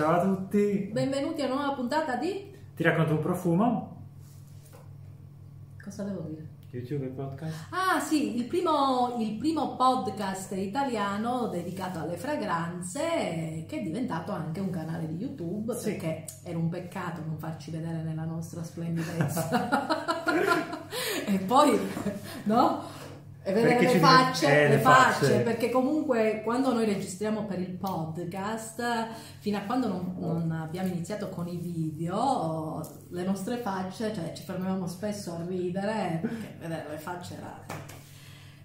Ciao 0.00 0.18
a 0.18 0.22
tutti! 0.22 0.88
Benvenuti 0.90 1.42
a 1.42 1.44
una 1.44 1.56
nuova 1.56 1.74
puntata 1.74 2.16
di... 2.16 2.50
Ti 2.74 2.82
racconto 2.82 3.12
un 3.12 3.20
profumo? 3.20 4.06
Cosa 5.78 6.04
devo 6.04 6.22
dire? 6.22 6.48
YouTube 6.70 7.04
e 7.04 7.08
podcast? 7.08 7.66
Ah 7.68 8.00
sì, 8.00 8.34
il 8.38 8.46
primo, 8.46 9.16
il 9.18 9.36
primo 9.36 9.76
podcast 9.76 10.52
italiano 10.52 11.48
dedicato 11.48 11.98
alle 11.98 12.16
fragranze 12.16 13.66
che 13.68 13.80
è 13.80 13.82
diventato 13.82 14.32
anche 14.32 14.60
un 14.60 14.70
canale 14.70 15.06
di 15.06 15.16
YouTube 15.16 15.74
Sì. 15.74 15.90
perché 15.90 16.24
era 16.44 16.56
un 16.56 16.70
peccato 16.70 17.20
non 17.20 17.36
farci 17.36 17.70
vedere 17.70 18.02
nella 18.02 18.24
nostra 18.24 18.62
splendidezza. 18.62 20.24
e 21.26 21.38
poi, 21.40 21.78
no? 22.44 22.84
E 23.42 23.52
vedere 23.54 23.80
le 23.80 23.98
facce, 23.98 24.46
eh, 24.46 24.68
le 24.68 24.76
le 24.76 24.80
facce, 24.80 25.26
facce. 25.26 25.40
perché 25.40 25.70
comunque 25.70 26.42
quando 26.44 26.74
noi 26.74 26.84
registriamo 26.84 27.46
per 27.46 27.58
il 27.58 27.70
podcast, 27.70 28.82
fino 29.38 29.56
a 29.56 29.62
quando 29.62 29.88
non, 29.88 30.14
non 30.18 30.50
abbiamo 30.52 30.88
iniziato 30.88 31.30
con 31.30 31.48
i 31.48 31.56
video, 31.56 32.86
le 33.08 33.24
nostre 33.24 33.56
facce, 33.56 34.12
cioè 34.14 34.32
ci 34.34 34.42
fermavamo 34.42 34.86
spesso 34.86 35.34
a 35.34 35.44
ridere, 35.46 36.18
perché 36.20 36.56
vedere 36.58 36.86
le 36.90 36.98
facce 36.98 37.36
era... 37.36 37.89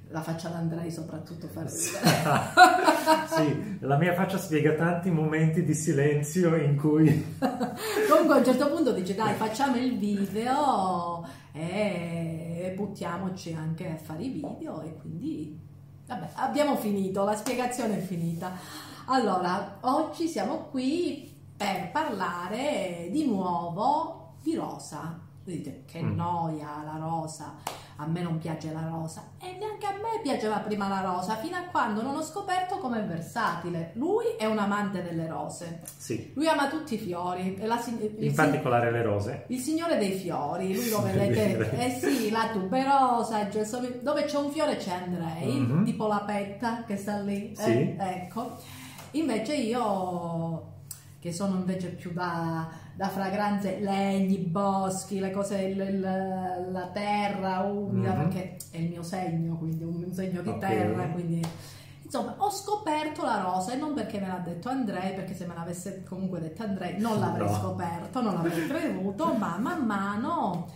La 0.09 0.21
faccia 0.21 0.49
d'Andrei 0.49 0.91
soprattutto 0.91 1.47
fa 1.47 1.63
ridere. 1.63 1.79
sì, 3.35 3.77
la 3.81 3.97
mia 3.97 4.13
faccia 4.13 4.37
spiega 4.37 4.73
tanti 4.73 5.09
momenti 5.09 5.63
di 5.63 5.73
silenzio 5.73 6.55
in 6.55 6.77
cui... 6.77 7.37
Comunque 8.09 8.35
a 8.35 8.37
un 8.37 8.45
certo 8.45 8.69
punto 8.69 8.91
dice 8.93 9.15
dai 9.15 9.33
facciamo 9.33 9.75
il 9.77 9.97
video 9.97 11.27
e 11.53 12.73
buttiamoci 12.75 13.53
anche 13.53 13.89
a 13.89 13.95
fare 13.97 14.23
i 14.23 14.29
video 14.29 14.81
e 14.81 14.95
quindi 14.97 15.59
vabbè 16.07 16.29
abbiamo 16.35 16.75
finito, 16.75 17.23
la 17.23 17.35
spiegazione 17.35 17.97
è 17.97 18.01
finita. 18.01 18.51
Allora, 19.07 19.77
oggi 19.81 20.27
siamo 20.27 20.67
qui 20.71 21.33
per 21.57 21.89
parlare 21.91 23.07
di 23.11 23.25
nuovo 23.25 24.35
di 24.41 24.55
rosa. 24.55 25.19
Dite 25.43 25.83
che 25.85 26.01
Mm. 26.01 26.15
noia 26.15 26.81
la 26.83 26.97
rosa, 26.99 27.53
a 27.97 28.05
me 28.07 28.21
non 28.21 28.37
piace 28.39 28.73
la 28.73 28.85
rosa 28.89 29.31
e 29.39 29.55
neanche 29.57 29.85
a 29.85 29.91
me 29.91 30.19
piaceva 30.21 30.57
prima 30.57 30.87
la 30.89 30.99
rosa 31.01 31.35
fino 31.37 31.55
a 31.55 31.61
quando 31.71 32.01
non 32.01 32.15
ho 32.15 32.21
scoperto 32.23 32.77
com'è 32.79 33.01
versatile. 33.05 33.91
Lui 33.93 34.25
è 34.37 34.45
un 34.45 34.57
amante 34.57 35.01
delle 35.01 35.27
rose. 35.27 35.81
Sì, 35.97 36.31
Lui 36.35 36.47
ama 36.47 36.67
tutti 36.67 36.95
i 36.95 36.97
fiori, 36.97 37.55
è 37.55 37.65
la 37.65 37.81
il, 37.87 38.15
in 38.23 38.33
particolare 38.33 38.91
le 38.91 39.01
rose. 39.01 39.45
il 39.47 39.59
signore 39.59 39.97
dei 39.97 40.11
fiori, 40.11 40.73
lui 40.73 40.89
lo 40.89 41.01
vedete, 41.07 41.69
eh 41.71 41.89
sì, 41.91 42.29
la 42.31 42.49
tuberosa, 42.51 43.47
gelsomino- 43.47 44.01
dove 44.01 44.25
c'è 44.25 44.37
un 44.37 44.49
fiore 44.51 44.75
c'è 44.77 44.91
Andrei, 44.91 45.59
Mhm. 45.59 45.85
tipo 45.85 46.07
la 46.07 46.23
petta 46.25 46.83
che 46.83 46.97
sta 46.97 47.19
lì, 47.19 47.51
eh, 47.51 47.55
Sì. 47.55 47.95
ecco. 47.97 48.57
Invece 49.11 49.55
io, 49.55 50.73
che 51.19 51.31
sono 51.31 51.55
invece 51.55 51.87
più 51.89 52.11
da, 52.11 52.67
da 52.95 53.09
fragranze, 53.09 53.79
legni, 53.79 54.37
boschi, 54.37 55.19
le 55.19 55.31
cose, 55.31 55.57
il- 55.61 55.79
il- 55.79 56.69
la 56.71 56.87
terra 56.93 57.59
umida, 57.61 58.13
Mhm. 58.13 58.17
perché 58.17 58.57
è 58.71 58.77
il 58.77 58.89
mio 58.89 59.03
segno, 59.03 59.57
quindi 59.57 59.83
un, 59.83 60.13
segno 60.13 60.41
di 60.41 60.49
Ok. 60.49 60.59
terra, 60.59 61.07
quindi... 61.09 61.45
Insomma, 62.03 62.35
ho 62.37 62.49
scoperto 62.51 63.23
la 63.23 63.41
rosa 63.41 63.73
e 63.73 63.77
non 63.77 63.93
perché 63.95 64.19
me 64.19 64.27
l'ha 64.27 64.37
detto 64.37 64.69
Andrei, 64.69 65.13
perché 65.15 65.33
se 65.33 65.45
me 65.47 65.55
l'avesse 65.55 66.03
comunque 66.07 66.39
detto 66.39 66.61
Andrei 66.63 66.99
non 67.01 67.19
l'avrei 67.19 67.47
No. 67.47 67.53
scoperto, 67.55 68.21
non 68.21 68.35
l'avrei 68.35 68.67
creduto, 68.67 69.33
ma 69.33 69.57
man 69.57 69.83
mano 69.85 70.67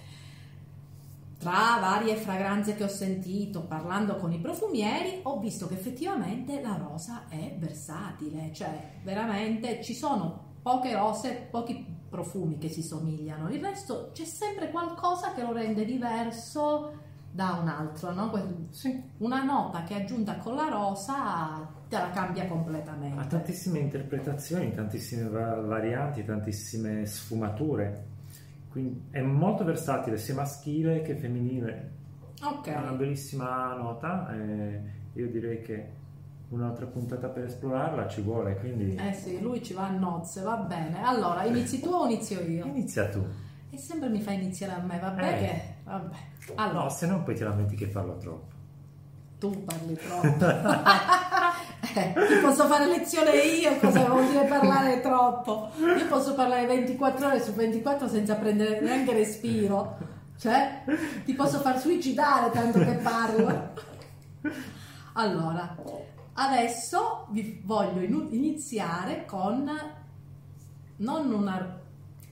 tra 1.37 1.77
varie 1.79 2.15
fragranze 2.17 2.75
che 2.75 2.83
ho 2.83 2.87
sentito 2.89 3.61
parlando 3.61 4.17
con 4.17 4.33
i 4.33 4.39
profumieri 4.39 5.19
ho 5.23 5.39
visto 5.39 5.67
che 5.67 5.75
effettivamente 5.75 6.61
la 6.61 6.75
rosa 6.75 7.23
è 7.29 7.55
versatile, 7.57 8.51
cioè 8.51 8.77
veramente 9.03 9.81
ci 9.81 9.93
sono 9.93 10.47
poche 10.61 10.93
rose, 10.93 11.47
pochi 11.49 11.85
profumi 12.09 12.57
che 12.57 12.69
si 12.69 12.81
somigliano, 12.81 13.49
il 13.49 13.61
resto 13.61 14.09
c'è 14.13 14.25
sempre 14.25 14.69
qualcosa 14.71 15.33
che 15.33 15.41
lo 15.43 15.53
rende 15.53 15.85
diverso 15.85 16.91
da 17.31 17.59
un 17.61 17.67
altro, 17.67 18.11
no? 18.11 18.31
Sì, 18.71 19.01
Una 19.17 19.43
nota 19.43 19.83
che 19.83 19.95
è 19.95 20.01
aggiunta 20.01 20.37
con 20.37 20.55
la 20.55 20.67
rosa 20.67 21.69
te 21.87 21.97
la 21.97 22.09
cambia 22.11 22.43
ha 22.43 22.47
completamente. 22.47 23.27
tantissime 23.27 23.79
interpretazioni, 23.79 24.73
tantissime 24.73 25.29
va- 25.29 25.61
varianti, 25.61 26.23
tantissime 26.25 27.05
sfumature. 27.05 28.05
Quindi 28.71 29.05
è 29.11 29.21
molto 29.21 29.63
versatile 29.63 30.17
sia 30.17 30.35
maschile 30.35 31.01
che 31.01 31.15
femminile. 31.15 31.91
Ok. 32.43 32.67
Ha 32.69 32.81
una 32.81 32.91
bellissima 32.93 33.73
nota 33.75 34.31
e 34.33 34.81
io 35.13 35.27
direi 35.29 35.61
che 35.61 35.89
un'altra 36.49 36.85
puntata 36.87 37.27
per 37.27 37.43
esplorarla 37.45 38.07
ci 38.07 38.21
vuole, 38.21 38.55
quindi 38.57 38.95
Eh 38.95 39.13
sì, 39.13 39.39
lui 39.41 39.63
ci 39.63 39.73
va 39.73 39.87
a 39.87 39.91
nozze, 39.91 40.41
va 40.41 40.55
bene. 40.57 41.03
Allora, 41.03 41.43
inizi 41.43 41.79
tu 41.79 41.89
o 41.89 42.05
inizio 42.05 42.41
io? 42.41 42.65
inizia 42.65 43.07
tu. 43.09 43.23
E 43.71 43.77
sempre 43.77 44.09
mi 44.09 44.19
fa 44.21 44.31
iniziare 44.31 44.73
a 44.73 44.79
me, 44.83 44.97
vabbè 44.99 45.27
Eh. 45.33 45.37
che... 45.37 45.61
Vabbè. 45.83 46.15
Allora, 46.55 46.83
No, 46.83 46.89
se 46.89 47.05
no 47.07 47.21
poi 47.23 47.35
ti 47.35 47.43
lamenti 47.43 47.75
che 47.75 47.87
parlo 47.87 48.17
troppo. 48.17 48.47
tu 49.39 49.63
parli 49.63 49.95
troppo. 49.95 50.45
Eh, 51.95 52.13
ti 52.13 52.35
posso 52.41 52.65
fare 52.67 52.85
lezione 52.85 53.31
io 53.37 53.75
cosa 53.79 54.03
vuol 54.05 54.27
dire 54.27 54.45
parlare 54.45 54.99
troppo. 55.01 55.69
Io 55.79 56.07
posso 56.07 56.35
parlare 56.35 56.65
24 56.67 57.25
ore 57.27 57.41
su 57.41 57.53
24 57.53 58.07
senza 58.07 58.35
prendere 58.35 58.79
neanche 58.81 59.13
respiro. 59.13 59.97
Cioè, 60.37 60.83
ti 61.25 61.33
posso 61.33 61.59
far 61.59 61.79
suicidare 61.79 62.51
tanto 62.51 62.79
che 62.79 62.91
parlo. 63.01 63.69
Allora, 65.13 65.75
adesso 66.39 67.27
vi 67.31 67.61
voglio 67.63 67.99
iniziare 68.01 69.25
con 69.25 69.69
non 70.97 71.31
una- 71.31 71.77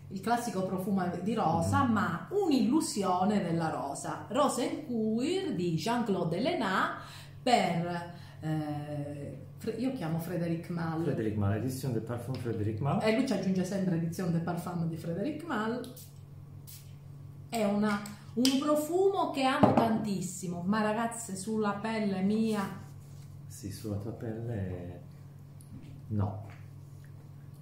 il 0.10 0.22
classico 0.22 0.64
profumo 0.66 1.06
di 1.22 1.34
rosa, 1.34 1.84
ma 1.84 2.28
un'illusione 2.32 3.42
della 3.42 3.70
rosa. 3.70 4.26
Rosa 4.30 4.64
in 4.64 4.86
Cuir 4.86 5.54
di 5.54 5.76
Jean-Claude 5.76 6.38
Elena 6.38 6.98
per 7.44 8.16
eh, 8.40 9.46
io 9.78 9.92
chiamo 9.94 10.20
Frédéric 10.20 10.70
Malle. 10.70 11.04
Frédéric 11.04 11.36
Mal, 11.36 11.56
edition 11.56 11.92
de 11.92 12.00
parfum 12.00 12.36
Frédéric 12.36 12.80
Mal. 12.80 13.02
E 13.04 13.14
lui 13.16 13.28
ci 13.28 13.34
aggiunge 13.34 13.64
sempre 13.66 13.96
edizione 13.96 14.32
de 14.32 14.40
parfum 14.40 14.88
di 14.88 14.96
Frédéric 14.96 15.44
Malle. 15.44 15.82
È 17.50 17.64
una- 17.66 18.00
un 18.36 18.60
profumo 18.60 19.32
che 19.32 19.44
amo 19.44 19.74
tantissimo, 19.74 20.62
ma 20.66 20.82
ragazze 20.82 21.36
sulla 21.36 21.72
pelle 21.74 22.22
mia 22.22 22.86
Sì, 23.58 23.72
sulla 23.72 23.96
tua 23.96 24.12
pelle 24.12 25.00
no. 26.10 26.46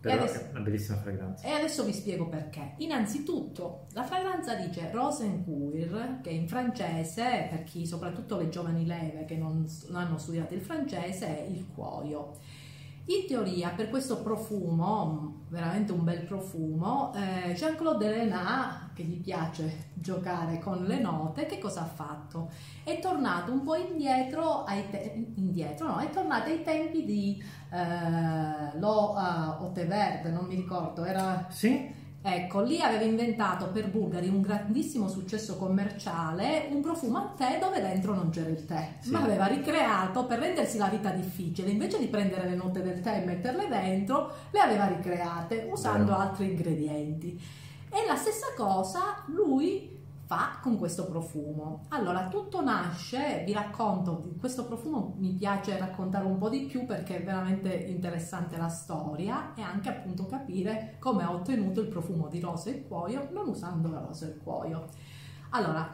Però 0.02 0.24
adesso- 0.24 0.40
è 0.42 0.50
una 0.50 0.60
bellissima 0.60 0.98
fragranza. 0.98 1.48
E 1.48 1.52
adesso 1.52 1.86
vi 1.86 1.94
spiego 1.94 2.28
perché. 2.28 2.74
Innanzitutto, 2.80 3.86
la 3.94 4.04
fragranza 4.04 4.56
dice 4.56 4.92
Rosencuir, 4.92 6.20
che 6.22 6.32
in 6.32 6.50
francese, 6.50 7.48
per 7.50 7.64
chi, 7.64 7.88
soprattutto 7.88 8.38
le 8.38 8.50
giovani 8.50 8.86
leve 8.86 9.24
che 9.24 9.38
non, 9.38 9.66
non 9.88 10.02
hanno 10.02 10.18
studiato 10.18 10.54
il 10.54 10.60
francese, 10.60 11.28
è 11.28 11.48
il 11.48 11.66
cuoio. 11.74 12.34
In 13.08 13.28
teoria, 13.28 13.70
per 13.70 13.90
questo 13.90 14.24
profumo, 14.24 15.44
veramente 15.50 15.92
un 15.92 16.04
bel 16.04 16.24
profumo, 16.24 17.14
eh, 17.14 17.54
Jean-Claude 17.54 18.06
Elena, 18.08 18.90
che 18.96 19.04
gli 19.04 19.22
piace 19.22 19.90
giocare 19.94 20.58
con 20.58 20.84
le 20.86 21.00
note, 21.00 21.46
che 21.46 21.60
cosa 21.60 21.82
ha 21.82 21.86
fatto? 21.86 22.50
È 22.84 22.98
tornato 23.00 23.52
un 23.52 23.62
po' 23.64 23.76
indietro, 23.76 24.64
ai 24.64 24.90
te- 24.90 25.34
indietro 25.36 25.88
no, 25.88 25.96
ai 25.98 26.10
tempi 26.64 27.06
di 27.06 27.44
eh, 27.72 28.80
Lo 28.80 29.16
eh, 29.16 29.64
Ote 29.64 29.86
Verde, 29.86 30.32
non 30.32 30.46
mi 30.46 30.56
ricordo, 30.56 31.04
era 31.06 31.46
Sì? 31.50 32.04
Ecco, 32.28 32.62
lì 32.62 32.82
aveva 32.82 33.04
inventato 33.04 33.68
per 33.70 33.88
Bulgari 33.92 34.28
un 34.30 34.42
grandissimo 34.42 35.08
successo 35.08 35.58
commerciale, 35.58 36.68
un 36.72 36.82
profumo 36.82 37.20
a 37.20 37.34
tè 37.38 37.60
dove 37.60 37.80
dentro 37.80 38.16
non 38.16 38.32
c'era 38.32 38.50
il 38.50 38.66
tè, 38.66 38.96
Sì. 39.00 39.12
ma 39.12 39.22
aveva 39.22 39.46
ricreato 39.46 40.26
per 40.26 40.40
rendersi 40.40 40.80
la 40.80 40.88
vita 40.88 41.12
difficile, 41.12 41.70
invece 41.70 42.00
di 42.00 42.08
prendere 42.08 42.50
le 42.50 42.56
note 42.56 42.82
del 42.82 43.00
tè 43.00 43.22
e 43.22 43.26
metterle 43.26 43.68
dentro, 43.68 44.32
le 44.50 44.60
aveva 44.60 44.88
ricreate 44.88 45.68
usando 45.72 46.14
Vero. 46.14 46.18
altri 46.18 46.50
ingredienti. 46.50 47.40
E 47.92 48.06
la 48.08 48.16
stessa 48.16 48.48
cosa 48.58 49.24
lui 49.28 49.95
fa 50.26 50.58
con 50.62 50.78
questo 50.78 51.06
profumo. 51.06 51.86
Allora, 51.90 52.28
tutto 52.28 52.62
nasce, 52.64 53.44
vi 53.46 53.54
racconto, 53.54 54.34
questo 54.40 54.66
profumo 54.66 55.16
mi 55.18 55.34
piace 55.34 55.78
raccontare 55.78 56.26
un 56.26 56.38
po' 56.38 56.50
di 56.50 56.66
più 56.66 56.86
perché 56.86 57.18
è 57.18 57.24
veramente 57.24 57.74
interessante 57.74 58.58
la 58.58 58.70
storia 58.70 59.54
e 59.54 59.62
anche 59.62 59.90
appunto 59.90 60.26
capire 60.26 60.96
come 61.00 61.24
ha 61.24 61.32
ottenuto 61.32 61.82
il 61.82 61.88
profumo 61.88 62.28
di 62.28 62.40
rosa 62.40 62.70
e 62.70 62.88
cuoio 62.88 63.30
non 63.32 63.50
usando 63.50 63.90
la 63.90 64.00
rosa 64.00 64.26
e 64.26 64.30
il 64.30 64.40
cuoio. 64.42 64.88
Allora, 65.52 65.92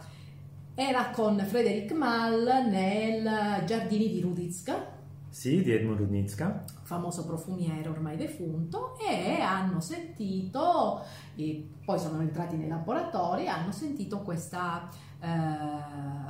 era 0.74 1.10
con 1.10 1.38
Frederic 1.38 1.92
Mal 1.92 2.68
nel 2.70 3.66
Giardini 3.66 4.10
di 4.10 4.22
Ruditska, 4.22 4.91
Sì, 5.32 5.64
di 5.64 5.72
Edmund 5.72 5.98
Rudnitska. 6.00 6.66
famoso 6.84 7.26
profumiere 7.26 7.88
ormai 7.88 8.18
defunto, 8.18 8.98
e 9.00 9.40
hanno 9.40 9.80
sentito, 9.80 11.02
e 11.36 11.70
poi 11.86 11.98
sono 11.98 12.22
entrati 12.22 12.58
nei 12.58 12.68
laboratori, 12.68 13.48
hanno 13.48 13.72
sentito 13.72 14.20
questa 14.20 14.90
eh, 15.22 15.28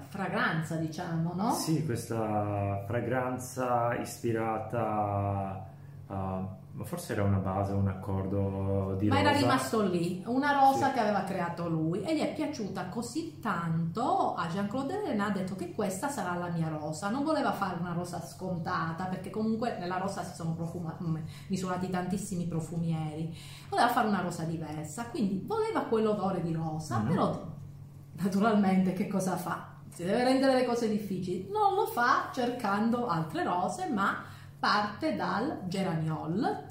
fragranza, 0.08 0.76
diciamo, 0.76 1.34
no? 1.34 1.52
Sì, 1.54 1.84
questa 1.84 2.84
fragranza 2.88 3.96
ispirata 3.96 5.68
Uh, 6.12 6.46
ma 6.74 6.84
forse 6.86 7.14
era 7.14 7.24
una 7.24 7.38
base, 7.38 7.74
un 7.74 7.88
accordo 7.88 8.96
di 8.98 9.08
Ma 9.08 9.18
rosa. 9.18 9.30
era 9.30 9.38
rimasto 9.38 9.82
lì, 9.82 10.24
una 10.26 10.54
rosa 10.54 10.88
Sì. 10.88 10.94
che 10.94 11.00
aveva 11.00 11.24
creato 11.24 11.68
lui 11.68 12.02
e 12.02 12.16
gli 12.16 12.22
è 12.22 12.34
piaciuta 12.34 12.86
così 12.88 13.40
tanto 13.40 14.34
a 14.36 14.48
Jean-Claude 14.48 15.02
Elena 15.04 15.26
ha 15.28 15.30
detto 15.32 15.56
che 15.56 15.74
questa 15.74 16.08
sarà 16.10 16.36
la 16.36 16.48
mia 16.50 16.70
rosa. 16.70 17.10
Non 17.10 17.24
voleva 17.24 17.52
fare 17.52 17.78
una 17.80 17.94
rosa 17.94 18.22
scontata 18.26 19.06
perché 19.06 19.30
comunque 19.30 19.78
nella 19.80 19.98
rosa 19.98 20.24
si 20.24 20.34
sono 20.34 20.54
profuma- 20.54 20.98
mm, 21.04 21.16
misurati 21.48 21.90
tantissimi 21.90 22.46
profumieri. 22.48 23.36
Voleva 23.70 23.90
fare 23.90 24.08
una 24.08 24.22
rosa 24.22 24.44
diversa, 24.44 25.06
quindi 25.08 25.44
voleva 25.46 25.82
quell'odore 25.82 26.42
di 26.42 26.54
rosa, 26.54 27.00
Mhm. 27.00 27.08
però 27.08 27.42
naturalmente 28.14 28.94
che 28.94 29.08
cosa 29.08 29.36
fa? 29.36 29.68
Si 29.90 30.04
deve 30.04 30.24
rendere 30.24 30.54
le 30.54 30.66
cose 30.66 30.88
difficili. 30.90 31.50
Non 31.52 31.74
lo 31.76 31.86
fa 31.86 32.30
cercando 32.34 33.08
altre 33.08 33.44
rose, 33.44 33.88
ma 33.90 34.24
parte 34.62 35.16
dal 35.16 35.62
geraniol 35.66 36.66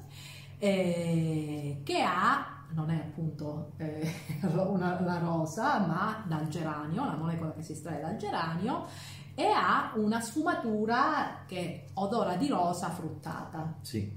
eh, 0.57 1.81
che 1.83 2.01
ha, 2.01 2.63
non 2.69 2.89
è 2.89 2.95
appunto 2.95 3.73
eh, 3.75 4.09
una, 4.47 5.01
la 5.01 5.17
rosa, 5.17 5.79
ma 5.79 6.23
dal 6.25 6.47
geranio, 6.47 7.03
la 7.03 7.17
molecola 7.17 7.51
che 7.51 7.61
si 7.61 7.73
estrae 7.73 7.99
dal 7.99 8.15
geranio, 8.15 8.85
e 9.35 9.43
ha 9.43 9.91
una 9.95 10.21
sfumatura 10.21 11.43
che 11.45 11.87
odora 11.95 12.37
di 12.37 12.47
rosa 12.47 12.89
fruttata. 12.91 13.73
Sì, 13.81 14.09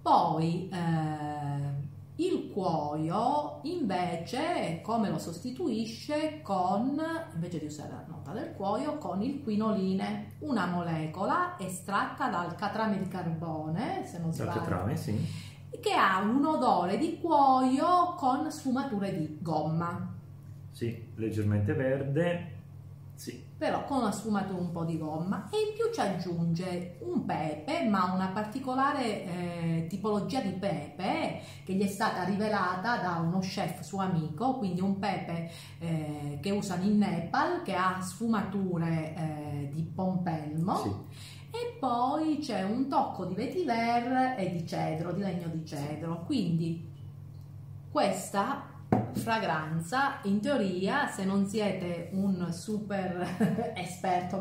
Poi 0.00 0.70
eh, 0.72 1.88
il 2.20 2.50
cuoio 2.52 3.60
invece 3.62 4.80
come 4.82 5.08
lo 5.08 5.18
sostituisce 5.18 6.40
con, 6.42 7.00
invece 7.34 7.58
di 7.58 7.66
usare 7.66 7.92
la 7.92 8.04
nota 8.06 8.32
del 8.32 8.52
cuoio, 8.52 8.98
con 8.98 9.22
il 9.22 9.42
quinoline, 9.42 10.32
una 10.40 10.66
molecola 10.66 11.56
estratta 11.58 12.28
dal 12.28 12.54
catrame 12.56 12.98
di 12.98 13.08
carbone, 13.08 14.04
se 14.04 14.18
non 14.18 14.30
dal 14.30 14.34
sbaglio, 14.34 14.58
catrame, 14.58 14.96
sì. 14.96 15.18
che 15.80 15.92
ha 15.92 16.20
un 16.20 16.44
odore 16.44 16.98
di 16.98 17.18
cuoio 17.18 18.14
con 18.16 18.50
sfumature 18.50 19.16
di 19.16 19.38
gomma, 19.40 20.14
Sì, 20.72 21.12
leggermente 21.14 21.72
verde. 21.72 22.58
Però 23.60 23.84
con 23.84 23.98
una 23.98 24.10
sfumatura 24.10 24.58
un 24.58 24.72
po' 24.72 24.84
di 24.84 24.96
gomma 24.96 25.50
e 25.50 25.56
in 25.58 25.74
più 25.74 25.92
ci 25.92 26.00
aggiunge 26.00 26.96
un 27.00 27.26
pepe, 27.26 27.82
ma 27.82 28.10
una 28.10 28.28
particolare 28.28 29.24
eh, 29.24 29.86
tipologia 29.86 30.40
di 30.40 30.52
pepe 30.52 31.42
che 31.62 31.74
gli 31.74 31.82
è 31.82 31.86
stata 31.86 32.24
rivelata 32.24 32.96
da 32.96 33.16
uno 33.16 33.40
chef 33.40 33.82
suo 33.82 34.00
amico, 34.00 34.56
quindi 34.56 34.80
un 34.80 34.98
pepe 34.98 35.50
eh, 35.78 36.38
che 36.40 36.50
usano 36.52 36.84
in 36.84 36.96
Nepal 36.96 37.60
che 37.60 37.74
ha 37.74 38.00
sfumature 38.00 39.14
eh, 39.14 39.70
di 39.70 39.82
pompelmo. 39.82 40.76
sì. 40.76 40.94
E 41.52 41.76
poi 41.78 42.38
c'è 42.38 42.62
un 42.62 42.88
tocco 42.88 43.26
di 43.26 43.34
vetiver 43.34 44.36
e 44.38 44.52
di 44.52 44.66
cedro, 44.66 45.12
di 45.12 45.20
legno 45.20 45.48
di 45.48 45.66
cedro. 45.66 46.22
Quindi 46.24 46.90
questa 47.90 48.69
fragranza, 49.14 50.20
in 50.24 50.40
teoria, 50.40 51.06
se 51.08 51.24
non 51.24 51.46
siete 51.46 52.10
un 52.12 52.52
super 52.52 53.72
esperto, 53.76 54.40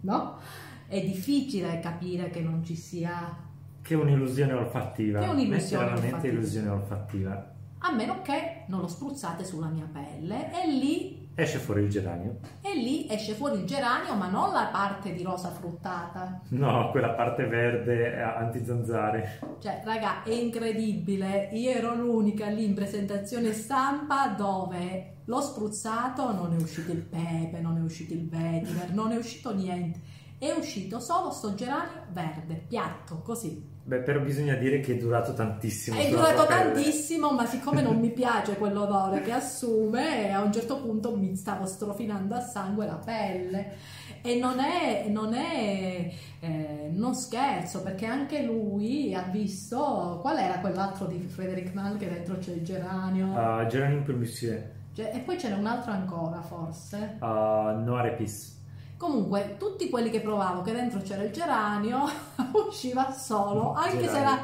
no? 0.00 0.38
È 0.86 1.00
difficile 1.00 1.80
capire 1.80 2.30
che 2.30 2.40
non 2.40 2.64
ci 2.64 2.74
sia, 2.76 3.36
Che 3.82 3.94
un'illusione 3.94 4.52
olfattiva. 4.52 5.20
Che 5.20 5.28
un'illusione 5.28 5.90
olfattiva. 5.92 6.28
illusione 6.28 6.68
olfattiva. 6.68 7.54
a 7.80 7.92
meno 7.94 8.22
che 8.22 8.64
non 8.68 8.80
lo 8.80 8.88
spruzzate 8.88 9.44
sulla 9.44 9.68
mia 9.68 9.88
pelle 9.90 10.50
e 10.62 10.66
lì, 10.66 11.17
Esce 11.40 11.58
fuori 11.58 11.82
il 11.82 11.88
geranio. 11.88 12.40
e 12.60 12.74
lì 12.74 13.06
esce 13.08 13.32
fuori 13.34 13.60
il 13.60 13.64
geranio, 13.64 14.16
ma 14.16 14.28
non 14.28 14.52
la 14.52 14.70
parte 14.72 15.12
di 15.12 15.22
rosa 15.22 15.50
fruttata. 15.50 16.42
No, 16.48 16.90
quella 16.90 17.10
parte 17.10 17.46
verde 17.46 18.12
eh, 18.12 18.20
antizanzare. 18.20 19.38
Cioè, 19.60 19.82
raga, 19.84 20.24
è 20.24 20.32
incredibile. 20.32 21.48
Io 21.52 21.70
ero 21.70 21.94
l'unica 21.94 22.48
lì 22.48 22.64
in 22.64 22.74
presentazione 22.74 23.52
stampa 23.52 24.34
dove 24.36 25.18
l'ho 25.26 25.40
spruzzato, 25.40 26.32
non 26.32 26.54
è 26.54 26.60
uscito 26.60 26.90
il 26.90 27.02
pepe, 27.02 27.60
non 27.60 27.76
è 27.76 27.82
uscito 27.82 28.14
il 28.14 28.28
vetiver, 28.28 28.92
non 28.92 29.12
è 29.12 29.16
uscito 29.16 29.54
niente. 29.54 30.00
È 30.38 30.52
uscito 30.52 31.00
solo 31.00 31.32
sto 31.32 31.54
geranio 31.54 32.04
verde, 32.12 32.54
piatto, 32.68 33.22
così. 33.22 33.76
Beh, 33.82 34.02
però 34.02 34.20
bisogna 34.20 34.54
dire 34.54 34.78
che 34.78 34.92
è 34.92 34.96
durato 34.96 35.32
tantissimo. 35.32 35.98
È 35.98 36.08
durato 36.08 36.46
tantissimo, 36.46 37.32
ma 37.32 37.44
siccome 37.44 37.82
non 37.82 37.98
mi 37.98 38.10
piace 38.14 38.56
quell'odore 38.56 39.22
che 39.22 39.32
assume, 39.32 40.32
a 40.32 40.42
un 40.42 40.52
certo 40.52 40.80
punto 40.80 41.16
mi 41.16 41.34
stavo 41.34 41.66
strofinando 41.66 42.36
a 42.36 42.40
sangue 42.40 42.86
la 42.86 43.00
pelle. 43.04 43.74
E 44.22 44.38
non 44.38 44.60
è, 44.60 45.06
non 45.08 45.34
è 45.34 46.12
eh, 46.38 46.90
non 46.92 47.14
scherzo, 47.14 47.82
perché 47.82 48.06
anche 48.06 48.42
lui 48.42 49.12
ha 49.14 49.22
visto 49.22 50.18
qual 50.20 50.38
era 50.38 50.60
quell'altro 50.60 51.06
di 51.06 51.18
Frederick 51.18 51.74
Nall 51.74 51.96
che 51.96 52.08
dentro 52.08 52.36
c'è 52.38 52.52
il 52.52 52.62
geranio. 52.62 53.26
Uh, 53.26 53.66
Geranium 53.66 54.04
per 54.04 54.14
Monsieur. 54.14 54.70
Cioè, 54.92 55.12
e 55.14 55.18
poi 55.20 55.36
ce 55.36 55.48
n'è 55.48 55.56
un 55.56 55.66
altro 55.66 55.90
ancora, 55.90 56.42
forse. 56.42 57.16
Uh, 57.20 57.82
Noir 57.82 58.06
Épice. 58.06 58.57
Comunque, 58.98 59.54
tutti 59.60 59.88
quelli 59.88 60.10
che 60.10 60.20
provavo 60.20 60.62
che 60.62 60.72
dentro 60.72 61.00
c'era 61.00 61.22
il 61.22 61.32
geranio, 61.32 62.04
usciva 62.66 63.12
solo, 63.12 63.72
anche 63.72 64.08
se 64.08 64.18
era 64.18 64.36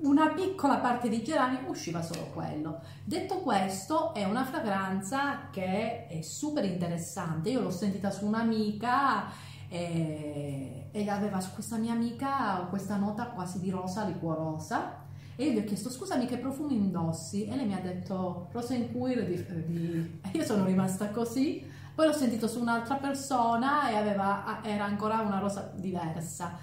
una 0.00 0.34
piccola 0.34 0.76
parte 0.76 1.08
di 1.08 1.24
geranio 1.24 1.60
usciva 1.66 2.02
solo 2.02 2.26
quello. 2.34 2.80
Detto 3.02 3.36
questo, 3.36 4.12
è 4.12 4.24
una 4.24 4.44
fragranza 4.44 5.48
che 5.50 6.08
è 6.08 6.20
super 6.20 6.66
interessante. 6.66 7.48
Io 7.48 7.62
l'ho 7.62 7.70
sentita 7.70 8.10
su 8.10 8.26
un'amica 8.26 9.30
e, 9.70 10.88
e 10.92 11.08
aveva 11.08 11.40
su 11.40 11.54
questa 11.54 11.78
mia 11.78 11.92
amica 11.92 12.66
questa 12.68 12.96
nota 12.96 13.28
quasi 13.28 13.60
di 13.60 13.70
rosa 13.70 14.04
liquorosa. 14.04 15.04
E 15.36 15.44
io 15.44 15.52
gli 15.52 15.58
ho 15.58 15.64
chiesto 15.64 15.90
scusami 15.90 16.26
che 16.26 16.36
profumi 16.36 16.74
indossi 16.74 17.46
e 17.46 17.56
lei 17.56 17.66
mi 17.66 17.74
ha 17.74 17.80
detto 17.80 18.48
Rosa 18.52 18.74
in 18.74 18.90
Queer 18.90 19.26
di, 19.26 19.44
di... 19.66 20.20
e 20.22 20.30
io 20.32 20.44
sono 20.44 20.64
rimasta 20.64 21.10
così 21.10 21.62
poi 21.96 22.06
l'ho 22.06 22.12
sentito 22.12 22.46
su 22.46 22.60
un'altra 22.60 22.96
persona 22.96 23.90
e 23.90 23.96
aveva, 23.96 24.60
era 24.62 24.84
ancora 24.84 25.20
una 25.20 25.38
rosa 25.38 25.72
diversa 25.74 26.58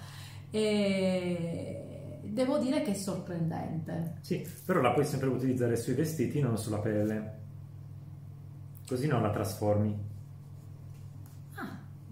e 0.48 2.20
devo 2.22 2.58
dire 2.58 2.82
che 2.82 2.92
è 2.92 2.94
sorprendente 2.94 4.18
Sì, 4.20 4.46
però 4.64 4.80
la 4.80 4.92
puoi 4.92 5.04
sempre 5.04 5.28
utilizzare 5.28 5.74
sui 5.76 5.94
vestiti, 5.94 6.40
non 6.40 6.56
sulla 6.56 6.78
pelle. 6.78 7.42
Così 8.86 9.08
non 9.08 9.22
la 9.22 9.30
trasformi. 9.30 10.12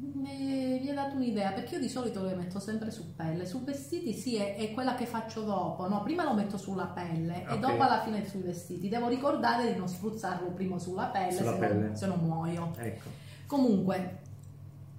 Mi, 0.03 0.81
mi 0.81 0.89
hai 0.89 0.95
dato 0.95 1.15
un'idea 1.15 1.53
perché 1.53 1.75
io 1.77 1.81
di 1.81 1.89
solito 1.89 2.25
le 2.25 2.35
metto 2.35 2.59
sempre 2.59 2.91
su 2.91 3.15
pelle. 3.15 3.47
Su 3.47 3.63
vestiti 3.63 4.13
sì, 4.13 4.37
è, 4.37 4.57
è 4.57 4.73
quella 4.73 4.95
che 4.97 5.07
faccio 5.07 5.43
dopo. 5.43 5.89
No, 5.89 6.03
prima 6.03 6.25
lo 6.25 6.35
metto 6.35 6.57
sulla 6.57 6.87
pelle 6.87 7.45
e 7.45 7.53
Ok. 7.53 7.59
dopo 7.61 7.83
alla 7.83 8.01
fine 8.01 8.27
sui 8.27 8.41
vestiti. 8.43 8.89
Devo 8.89 9.07
ricordare 9.09 9.73
di 9.73 9.79
non 9.79 9.87
spruzzarlo 9.89 10.51
prima 10.51 10.79
sulla 10.79 11.07
pelle, 11.07 11.33
Sulla 11.37 11.53
se, 11.53 11.59
pelle. 11.59 11.87
Non, 11.87 11.97
se 11.97 12.07
non 12.07 12.19
muoio. 12.19 12.73
Ecco. 12.79 13.09
Comunque, 13.47 14.19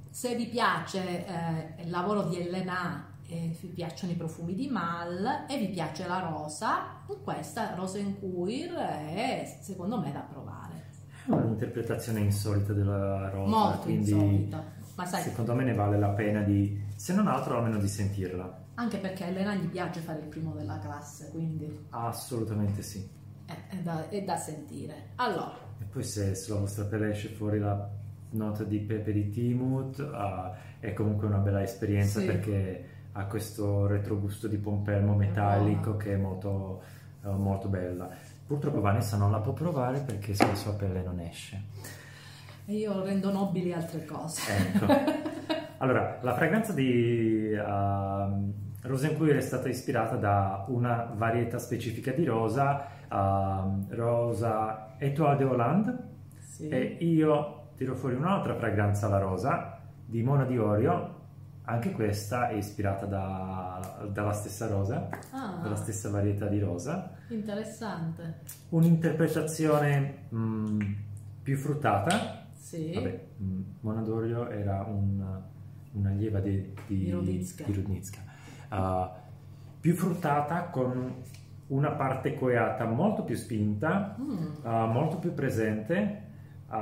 se 0.10 0.36
vi 0.36 0.48
piace 0.48 1.26
eh, 1.26 1.84
il 1.84 1.90
lavoro 1.90 2.24
di 2.24 2.40
Elena 2.40 3.10
e 3.28 3.58
vi 3.60 3.68
piacciono 3.70 4.14
i 4.14 4.16
profumi 4.16 4.54
di 4.54 4.68
Mal 4.68 5.46
e 5.50 5.58
vi 5.58 5.68
piace 5.68 6.08
la 6.08 6.20
rosa, 6.20 7.02
questa 7.24 7.74
Rosa 7.76 7.98
in 7.98 8.20
Queer 8.20 8.72
è 8.74 9.58
secondo 9.62 10.00
me 10.00 10.12
da 10.14 10.20
provare. 10.20 10.92
È 11.26 11.32
un'interpretazione 11.32 12.20
insolita 12.20 12.74
della 12.74 13.30
rosa, 13.30 13.50
Molto 13.50 13.78
quindi 13.80 14.12
insolita. 14.12 14.64
Ma 14.96 15.06
sai, 15.06 15.24
secondo 15.24 15.56
me 15.56 15.64
ne 15.64 15.74
vale 15.74 15.98
la 15.98 16.10
pena 16.10 16.42
di, 16.42 16.82
se 16.96 17.14
non 17.14 17.28
altro, 17.28 17.58
almeno 17.58 17.78
di 17.78 17.88
sentirla. 17.88 18.62
anche 18.76 18.98
perché 18.98 19.24
a 19.24 19.28
Elena 19.28 19.56
gli 19.56 19.68
piace 19.68 20.00
fare 20.02 20.20
il 20.20 20.26
primo 20.28 20.54
della 20.54 20.80
classe, 20.80 21.30
quindi 21.32 21.86
Assolutamente 21.90 22.82
sì. 22.82 23.08
è, 23.46 23.56
è 23.70 23.76
da, 23.78 24.08
è 24.10 24.22
da 24.24 24.36
sentire. 24.38 25.10
Allora, 25.16 25.54
E 25.80 25.84
poi 25.86 26.04
se 26.04 26.36
sulla 26.36 26.60
vostra 26.60 26.86
pelle 26.86 27.10
esce 27.12 27.30
fuori 27.30 27.60
la 27.60 27.90
nota 28.32 28.64
di 28.64 28.80
pepe 28.80 29.12
di 29.14 29.30
Timut, 29.30 30.00
ah, 30.14 30.56
è 30.80 30.94
comunque 30.94 31.28
una 31.28 31.38
bella 31.38 31.62
esperienza 31.62 32.20
Sì. 32.20 32.26
perché 32.26 32.88
ha 33.14 33.26
questo 33.26 33.86
retrogusto 33.86 34.48
di 34.48 34.58
pompelmo 34.58 35.14
metallico 35.16 35.98
che 35.98 36.14
è 36.14 36.18
molto, 36.18 36.82
eh, 37.24 37.30
molto 37.30 37.68
bella. 37.68 38.10
Purtroppo 38.46 38.82
Vanessa 38.82 39.18
non 39.18 39.30
la 39.32 39.40
può 39.40 39.54
provare 39.54 40.00
perché 40.00 40.34
sulla 40.36 40.56
sua 40.56 40.74
pelle 40.74 41.02
non 41.04 41.20
esce. 41.20 41.62
Io 42.66 43.04
rendo 43.04 43.32
nobili 43.32 43.74
altre 43.74 44.06
cose. 44.06 44.42
Ecco. 44.52 44.86
Allora, 45.84 46.18
la 46.22 46.34
fragranza 46.34 46.72
di 46.72 47.52
uh, 47.52 48.54
Rosenquist 48.84 49.36
è 49.36 49.42
stata 49.42 49.68
ispirata 49.68 50.16
da 50.16 50.64
una 50.70 51.12
varietà 51.14 51.58
specifica 51.60 52.12
di 52.14 52.24
rosa, 52.24 52.88
ehm, 53.12 53.88
rosa 53.90 54.94
Etoile 54.98 55.36
de 55.36 55.44
Hollande, 55.44 55.98
Sì. 56.40 56.70
e 56.70 56.98
io 57.02 57.72
tiro 57.76 57.96
fuori 57.96 58.16
un'altra 58.16 58.56
fragranza 58.56 59.08
alla 59.08 59.18
rosa 59.20 59.78
di 60.06 60.24
Mona 60.24 60.46
di 60.46 60.58
Orio, 60.58 61.16
anche 61.64 61.92
questa 61.92 62.48
è 62.48 62.54
ispirata 62.54 63.06
da- 63.06 64.08
dalla 64.10 64.32
stessa 64.32 64.68
rosa, 64.68 65.10
Ah, 65.34 65.60
dalla 65.62 65.76
stessa 65.76 66.10
varietà 66.10 66.48
di 66.48 66.60
rosa. 66.60 67.12
interessante. 67.28 68.40
Un'interpretazione 68.70 70.28
mm, 70.34 70.80
più 71.42 71.58
fruttata, 71.58 72.43
Sì. 72.64 72.94
Vabbè, 72.94 73.26
mh, 73.38 73.62
Mona 73.82 74.02
d'Orio 74.02 74.48
era 74.50 74.84
un- 74.88 75.42
un'allieva 75.92 76.40
di, 76.40 76.74
di, 76.88 77.04
Di 77.04 77.12
Rudnitska. 77.12 77.66
di 77.66 77.74
Rudnitska. 77.74 78.22
Uh, 78.72 79.10
più 79.82 79.94
fruttata 79.96 80.64
con 80.70 81.14
una 81.68 81.92
parte 81.92 82.36
coiata 82.36 82.86
molto 82.86 83.24
più 83.24 83.36
spinta, 83.36 84.16
Mm. 84.18 84.46
uh, 84.64 84.70
molto 84.88 85.18
più 85.18 85.34
presente. 85.34 86.22
uh, 86.70 86.74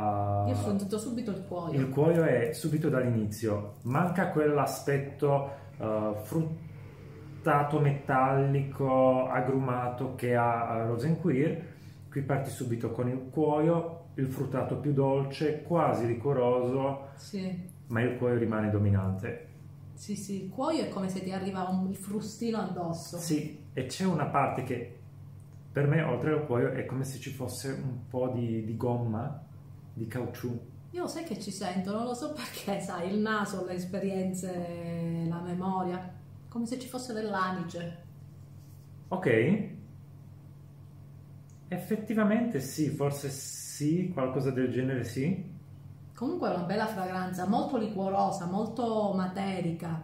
Io 0.47 0.51
ho 0.51 0.55
sentito 0.55 0.99
subito 0.99 1.31
il 1.31 1.43
cuoio. 1.47 1.79
il 1.79 1.89
cuoio 1.89 2.23
è 2.25 2.53
subito 2.53 2.87
dall'inizio, 2.87 3.77
manca 3.83 4.29
quell'aspetto 4.29 5.49
uh, 5.79 6.13
fruttato, 6.23 7.79
metallico, 7.79 9.27
agrumato 9.27 10.13
che 10.15 10.35
ha 10.35 10.83
uh, 10.83 10.87
Rosenquist. 10.89 11.69
Qui 12.09 12.21
parti 12.21 12.49
subito 12.51 12.91
con 12.91 13.07
il 13.09 13.29
cuoio, 13.31 14.00
il 14.15 14.27
fruttato 14.27 14.77
più 14.77 14.93
dolce, 14.93 15.61
quasi 15.63 16.05
liquoroso, 16.07 17.09
Sì. 17.15 17.69
ma 17.87 18.01
il 18.01 18.17
cuoio 18.17 18.37
rimane 18.37 18.69
dominante. 18.69 19.47
Sì, 19.93 20.15
sì, 20.15 20.45
il 20.45 20.49
cuoio 20.49 20.83
è 20.83 20.89
come 20.89 21.09
se 21.09 21.21
ti 21.21 21.31
arriva 21.31 21.67
un, 21.69 21.93
frustino 21.93 22.57
addosso. 22.57 23.17
Sì, 23.17 23.59
e 23.73 23.85
c'è 23.85 24.05
una 24.05 24.25
parte 24.25 24.63
che 24.63 24.97
per 25.71 25.87
me, 25.87 26.01
oltre 26.01 26.33
al 26.33 26.45
cuoio, 26.45 26.71
è 26.71 26.85
come 26.85 27.03
se 27.03 27.19
ci 27.19 27.29
fosse 27.29 27.69
un 27.69 28.07
po' 28.09 28.29
di, 28.29 28.65
di 28.65 28.75
gomma, 28.75 29.41
di 29.93 30.07
caucciù. 30.07 30.59
Io 30.91 31.07
sai 31.07 31.23
che 31.23 31.39
ci 31.39 31.51
sento, 31.51 31.93
non 31.93 32.03
lo 32.03 32.13
so 32.13 32.33
perché, 32.33 32.81
sai, 32.81 33.13
il 33.13 33.19
naso, 33.19 33.63
le 33.65 33.73
esperienze, 33.75 35.25
la 35.29 35.39
memoria, 35.39 36.13
come 36.49 36.65
se 36.65 36.77
ci 36.77 36.89
fosse 36.89 37.13
dell'anice. 37.13 38.03
Ok. 39.07 39.69
Effettivamente 41.69 42.59
sì, 42.59 42.89
forse 42.89 43.29
sì, 43.29 43.70
qualcosa 44.13 44.51
del 44.51 44.71
genere 44.71 45.03
sì. 45.03 45.49
Comunque 46.13 46.49
è 46.51 46.55
una 46.55 46.65
bella 46.65 46.85
fragranza, 46.85 47.47
molto 47.47 47.77
liquorosa, 47.77 48.45
molto 48.45 49.13
materica, 49.15 50.01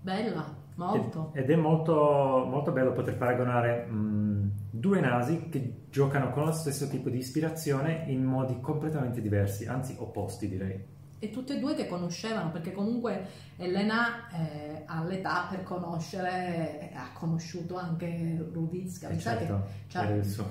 bella, 0.00 0.46
molto. 0.76 1.30
Ed 1.32 1.50
è 1.50 1.56
molto, 1.56 2.46
molto 2.48 2.70
bello 2.70 2.92
poter 2.92 3.16
paragonare 3.16 3.84
mh, 3.86 4.50
due 4.70 5.00
nasi 5.00 5.48
che 5.48 5.86
giocano 5.90 6.30
con 6.30 6.44
lo 6.44 6.52
stesso 6.52 6.88
tipo 6.88 7.08
di 7.08 7.18
ispirazione 7.18 8.04
in 8.08 8.22
modi 8.22 8.60
completamente 8.60 9.20
diversi, 9.20 9.66
anzi 9.66 9.96
opposti 9.98 10.48
direi. 10.48 10.94
E 11.18 11.30
tutte 11.30 11.56
e 11.56 11.58
due 11.60 11.74
che 11.74 11.86
conoscevano, 11.86 12.50
perché 12.50 12.72
comunque 12.72 13.26
Elena 13.56 14.28
eh, 14.30 14.82
ha 14.84 15.02
l'età 15.02 15.46
per 15.48 15.62
conoscere, 15.62 16.90
ha 16.94 17.10
conosciuto 17.12 17.76
anche 17.78 18.46
Rudizka. 18.52 19.08
E 19.08 19.14
che 19.14 19.20
certo, 19.20 19.64
era 19.92 20.14
il 20.14 20.24
suo 20.24 20.44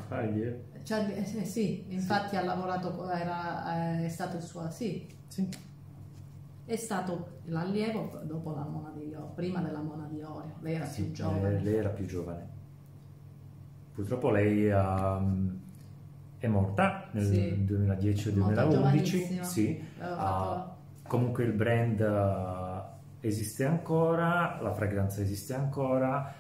c'ha- 0.86 1.08
eh, 1.08 1.26
sì, 1.26 1.46
sì, 1.46 1.86
infatti 1.90 2.36
ha 2.36 2.44
lavorato, 2.44 3.10
era, 3.10 3.98
eh, 4.00 4.06
è 4.06 4.10
stato 4.10 4.38
il 4.38 4.44
suo, 4.44 4.70
sì, 4.70 5.08
Sì. 5.28 5.50
è 6.66 6.76
stato 6.76 7.40
l'allievo 7.46 8.22
dopo 8.24 8.52
la 8.52 8.64
Mona 8.66 8.92
di 8.96 9.08
Iorio, 9.08 9.32
prima 9.36 9.62
della 9.62 9.82
Mona 9.82 10.08
di 10.08 10.18
Iorio, 10.18 10.56
lei 10.62 10.76
era 10.76 10.86
Sì, 10.86 11.04
più 11.04 11.12
giovane. 11.14 11.52
Lei, 11.52 11.64
lei 11.64 11.76
era 11.76 11.90
più 11.90 12.06
giovane. 12.06 12.54
Purtroppo 13.94 14.30
lei 14.30 14.70
um, 14.70 15.58
è 16.38 16.48
morta 16.48 17.05
nel 17.16 17.26
Sì. 17.26 17.64
2010 17.66 18.30
o 18.30 18.36
Morta 18.36 18.66
2011. 18.66 19.12
giovanissima. 19.18 19.44
Sì. 19.44 19.84
Ah, 20.00 20.76
comunque 21.08 21.44
il 21.46 21.54
brand 21.54 22.00
uh, 22.00 23.26
esiste 23.26 23.66
ancora, 23.66 24.60
la 24.62 24.72
fragranza 24.74 25.22
esiste 25.22 25.54
ancora. 25.54 26.34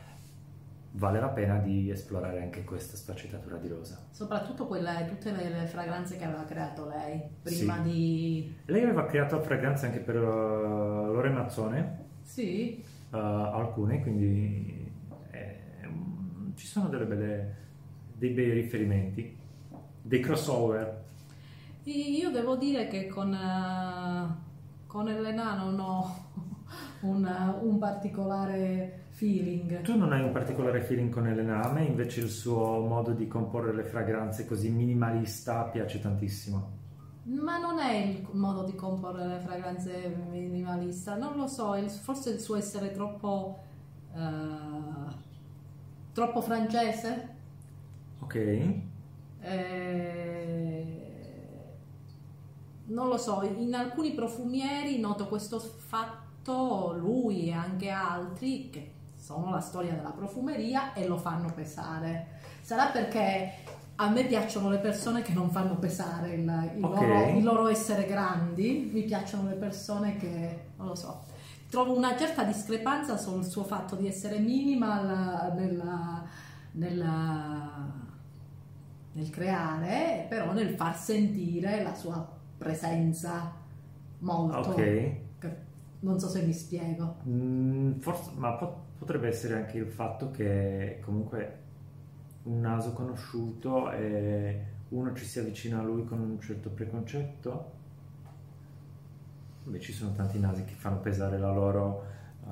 Vale 0.97 1.19
la 1.19 1.27
pena 1.27 1.57
di 1.57 1.89
esplorare 1.89 2.41
anche 2.41 2.63
questa 2.63 2.95
sfaccettatura 2.95 3.57
di 3.57 3.67
rosa. 3.67 3.99
Soprattutto 4.11 4.65
quelle, 4.65 5.05
tutte 5.09 5.29
le, 5.31 5.65
fragranze 5.67 6.15
che 6.15 6.23
aveva 6.23 6.45
creato 6.45 6.87
lei 6.87 7.21
prima 7.41 7.75
Sì. 7.83 7.89
di... 7.91 8.55
Lei 8.65 8.83
aveva 8.83 9.05
creato 9.05 9.41
fragranze 9.41 9.87
anche 9.87 9.99
per 9.99 10.15
uh, 10.15 11.11
Lore 11.11 11.29
Mazzone, 11.31 12.03
Sì, 12.21 12.81
uh, 13.11 13.15
alcune, 13.17 14.01
quindi 14.01 14.89
eh, 15.31 15.59
ci 16.55 16.65
sono 16.65 16.87
delle 16.87 17.05
belle, 17.05 17.55
dei 18.13 18.29
bei 18.29 18.51
riferimenti, 18.51 19.37
dei 20.05 20.19
crossover. 20.19 21.03
io 21.83 22.29
devo 22.29 22.55
dire 22.55 22.87
che 22.87 23.07
con, 23.07 23.33
eh, 23.33 24.35
con 24.85 25.09
Elena 25.09 25.55
non 25.55 25.79
ho 25.79 26.29
un, 27.01 27.57
un 27.61 27.79
particolare 27.79 29.05
feeling. 29.09 29.81
Tu 29.81 29.97
non 29.97 30.13
hai 30.13 30.21
un 30.21 30.31
particolare 30.31 30.81
feeling 30.81 31.11
con 31.11 31.27
Elena, 31.27 31.63
a 31.63 31.71
me 31.71 31.85
invece 31.85 32.21
il 32.21 32.29
suo 32.29 32.81
modo 32.81 33.13
di 33.13 33.27
comporre 33.27 33.73
le 33.73 33.83
fragranze 33.83 34.45
così 34.45 34.69
minimalista 34.69 35.63
piace 35.65 35.99
tantissimo. 35.99 36.83
Ma 37.23 37.57
non 37.57 37.79
è 37.79 37.95
il 37.95 38.27
modo 38.33 38.63
di 38.63 38.75
comporre 38.75 39.25
le 39.25 39.39
fragranze 39.39 40.15
minimalista, 40.29 41.15
non 41.15 41.35
lo 41.35 41.47
so, 41.47 41.73
forse 41.89 42.29
il 42.29 42.39
suo 42.39 42.55
essere 42.55 42.91
troppo... 42.91 43.57
eh, 44.13 45.13
troppo 46.11 46.41
francese? 46.41 47.29
Ok? 48.19 48.93
Eh, 49.45 51.03
non 52.87 53.07
lo 53.07 53.17
so, 53.17 53.41
in 53.57 53.73
alcuni 53.73 54.11
profumieri 54.13 54.99
noto 54.99 55.27
questo 55.27 55.59
fatto, 55.59 56.93
lui 56.97 57.47
e 57.49 57.53
anche 57.53 57.89
altri, 57.89 58.69
che 58.69 58.91
sono 59.17 59.49
la 59.49 59.59
storia 59.59 59.93
della 59.93 60.11
profumeria 60.11 60.93
e 60.93 61.07
lo 61.07 61.17
fanno 61.17 61.51
pesare. 61.53 62.27
Sarà 62.61 62.87
perché 62.87 63.53
a 63.95 64.09
me 64.09 64.25
piacciono 64.25 64.69
le 64.69 64.77
persone 64.77 65.21
che 65.21 65.33
non 65.33 65.49
fanno 65.49 65.77
pesare 65.77 66.33
il, 66.33 66.71
il 66.75 66.83
Ok. 66.83 66.99
loro, 66.99 67.29
il 67.37 67.43
loro 67.43 67.67
essere 67.67 68.05
grandi, 68.05 68.89
mi 68.93 69.03
piacciono 69.03 69.49
le 69.49 69.55
persone 69.55 70.17
che, 70.17 70.69
non 70.77 70.87
lo 70.87 70.95
so, 70.95 71.23
trovo 71.69 71.95
una 71.95 72.15
certa 72.17 72.43
discrepanza 72.43 73.17
sul 73.17 73.43
suo 73.45 73.63
fatto 73.63 73.95
di 73.95 74.07
essere 74.07 74.37
minimal 74.39 75.53
nella, 75.55 76.23
nella- 76.73 78.03
nel 79.15 79.29
creare, 79.29 80.25
però 80.29 80.53
nel 80.53 80.75
far 80.75 80.95
sentire 80.97 81.83
la 81.83 81.93
sua 81.93 82.27
presenza 82.57 83.53
molto. 84.19 84.69
Ok. 84.69 85.13
Non 86.01 86.19
so 86.19 86.29
se 86.29 86.43
mi 86.43 86.53
spiego. 86.53 87.15
Mm, 87.27 87.93
forse, 87.99 88.31
ma 88.35 88.53
po- 88.53 88.83
potrebbe 88.97 89.27
essere 89.27 89.55
anche 89.55 89.77
il 89.77 89.87
fatto 89.87 90.31
che 90.31 90.99
comunque 91.03 91.59
un 92.43 92.59
naso 92.61 92.93
conosciuto 92.93 93.91
e 93.91 94.65
uno 94.89 95.13
ci 95.15 95.25
si 95.25 95.39
avvicina 95.39 95.79
a 95.79 95.83
lui 95.83 96.05
con 96.05 96.19
un 96.19 96.39
certo 96.39 96.69
preconcetto. 96.69 97.73
Beh, 99.63 99.79
ci 99.79 99.93
sono 99.93 100.13
tanti 100.13 100.39
nasi 100.39 100.63
che 100.63 100.73
fanno 100.75 100.99
pesare 100.99 101.39
la 101.39 101.51
loro, 101.51 102.03
uh, 102.43 102.47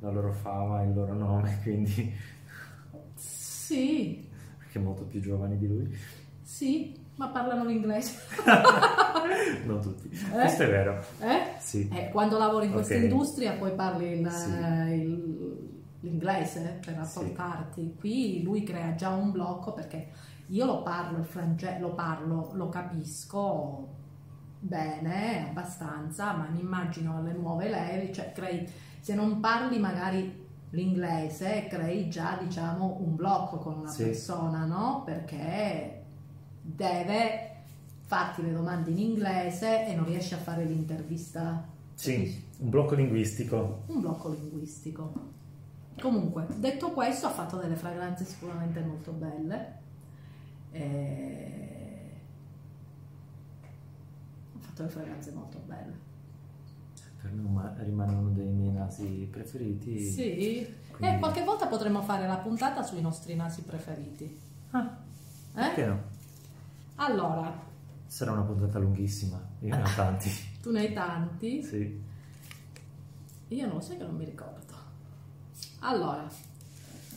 la 0.00 0.10
loro 0.10 0.32
fama, 0.32 0.82
il 0.82 0.92
loro 0.92 1.14
nome, 1.14 1.58
quindi 1.62 2.12
Sì, 3.14 4.23
che 4.74 4.80
è 4.80 4.82
molto 4.82 5.04
più 5.04 5.20
giovani 5.20 5.56
di 5.56 5.68
lui. 5.68 5.96
sì, 6.42 7.00
ma 7.14 7.28
parlano 7.28 7.70
inglese. 7.70 8.18
non 9.66 9.80
tutti. 9.80 10.08
Questo 10.08 10.62
è 10.64 10.68
vero. 10.68 11.00
Eh? 11.20 11.54
Sì. 11.60 11.88
Eh, 11.92 12.08
quando 12.10 12.38
lavori 12.38 12.66
in 12.66 12.72
questa 12.72 12.94
Ok. 12.96 13.02
industria 13.02 13.52
poi 13.52 13.72
parli 13.72 14.18
il- 14.20 14.30
Sì. 14.30 14.50
il- 14.50 15.72
l'inglese 16.00 16.80
per 16.84 16.94
rapportarti. 16.96 17.94
Qui 17.98 18.42
lui 18.42 18.64
crea 18.64 18.94
già 18.96 19.10
un 19.10 19.30
blocco 19.30 19.72
perché 19.72 20.08
io 20.48 20.66
lo 20.66 20.82
parlo 20.82 21.18
il 21.18 21.24
francese, 21.24 21.78
lo 21.78 21.94
parlo, 21.94 22.50
lo 22.54 22.68
capisco 22.68 23.88
bene, 24.58 25.48
abbastanza, 25.50 26.32
ma 26.32 26.48
mi 26.50 26.60
immagino 26.60 27.22
le 27.22 27.32
nuove 27.32 27.68
leve, 27.70 28.12
cioè 28.12 28.32
crei, 28.32 28.68
se 29.00 29.14
non 29.14 29.38
parli 29.40 29.78
magari 29.78 30.43
l'inglese, 30.74 31.66
crei 31.68 32.08
già 32.10 32.36
diciamo 32.42 32.98
un 33.00 33.14
blocco 33.14 33.58
con 33.58 33.78
una 33.78 33.90
Sì. 33.90 34.04
persona, 34.04 34.64
no? 34.64 35.02
Perché 35.04 36.02
deve 36.60 37.50
farti 38.02 38.42
le 38.42 38.52
domande 38.52 38.90
in 38.90 38.98
inglese 38.98 39.86
e 39.86 39.94
non 39.94 40.04
riesci 40.04 40.34
a 40.34 40.38
fare 40.38 40.64
l'intervista. 40.64 41.64
Sì, 41.94 42.44
un 42.58 42.70
blocco 42.70 42.94
linguistico. 42.94 43.82
Un 43.86 44.00
blocco 44.00 44.30
linguistico. 44.30 45.12
Comunque, 46.00 46.46
detto 46.56 46.90
questo, 46.90 47.26
ha 47.26 47.30
fatto 47.30 47.56
delle 47.56 47.76
fragranze 47.76 48.24
sicuramente 48.24 48.80
molto 48.80 49.12
belle. 49.12 49.78
E... 50.72 51.68
Ha 54.54 54.58
fatto 54.60 54.82
delle 54.82 54.88
fragranze 54.90 55.30
molto 55.32 55.58
belle. 55.66 56.12
Per 57.24 57.32
me 57.32 57.72
rimane 57.78 58.14
uno 58.14 58.28
dei 58.32 58.50
miei 58.50 58.70
nasi 58.72 59.26
preferiti. 59.30 59.98
Sì. 59.98 60.74
Quindi- 60.90 61.16
E 61.16 61.18
qualche 61.18 61.42
volta 61.42 61.66
potremmo 61.68 62.02
fare 62.02 62.26
la 62.26 62.36
puntata 62.36 62.82
sui 62.82 63.00
nostri 63.00 63.34
nasi 63.34 63.62
preferiti. 63.62 64.38
Ah, 64.72 64.98
Eh? 65.54 65.60
perché 65.62 65.86
no? 65.86 66.02
Allora, 66.96 67.72
Sarà 68.06 68.32
una 68.32 68.42
puntata 68.42 68.78
lunghissima, 68.78 69.40
io 69.60 69.74
ne 69.74 69.82
ho 69.82 69.88
tanti. 69.96 70.30
tu 70.60 70.70
ne 70.70 70.80
hai 70.80 70.92
tanti. 70.92 71.62
Sì. 71.62 72.02
Io 73.48 73.66
non 73.66 73.76
lo 73.76 73.80
so 73.80 73.96
che 73.96 74.04
non 74.04 74.14
mi 74.16 74.24
ricordo. 74.26 74.72
Allora, 75.80 76.28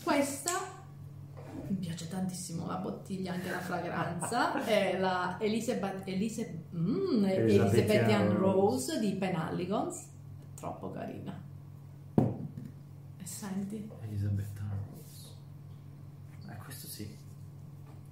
questa 0.04 0.52
mi 1.70 1.76
piace 1.76 2.08
tantissimo 2.08 2.66
la 2.66 2.78
bottiglia, 2.78 3.34
anche 3.34 3.50
la 3.50 3.60
fragranza, 3.60 4.64
è 4.66 4.98
la 4.98 5.38
Elizabeth, 5.40 6.08
Elise- 6.08 6.66
mm, 6.76 7.24
Elizabethan 7.26 7.70
Elizabethan 7.80 8.38
Rose. 8.38 9.00
Di 9.00 9.14
Penalligons, 9.16 10.10
troppo 10.56 10.92
carina. 10.92 11.40
È 12.16 13.24
senti, 13.24 13.90
Elisabetta 14.02 14.62
Rose. 14.70 15.28
Eh, 16.50 16.58
questo 16.64 16.88
sì. 16.88 17.18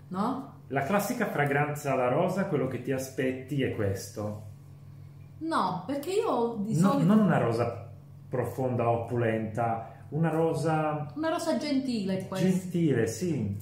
no? 0.10 0.54
La 0.70 0.84
classica 0.84 1.28
fragranza 1.28 1.92
alla 1.92 2.08
rosa, 2.10 2.46
quello 2.48 2.68
che 2.68 2.82
ti 2.82 2.92
aspetti 2.92 3.62
è 3.62 3.76
questo. 3.76 4.54
No, 5.38 5.84
perché 5.86 6.12
io 6.12 6.56
di 6.60 6.80
No- 6.80 6.92
solito... 6.92 7.14
non 7.14 7.20
una 7.26 7.38
rosa 7.38 7.90
profonda, 8.28 8.90
opulenta, 8.90 9.95
una 10.10 10.30
rosa 10.30 11.12
Una 11.16 11.30
rosa 11.30 11.58
gentile 11.58 12.28
questa. 12.28 12.48
gentile, 12.48 13.08
sì. 13.08 13.58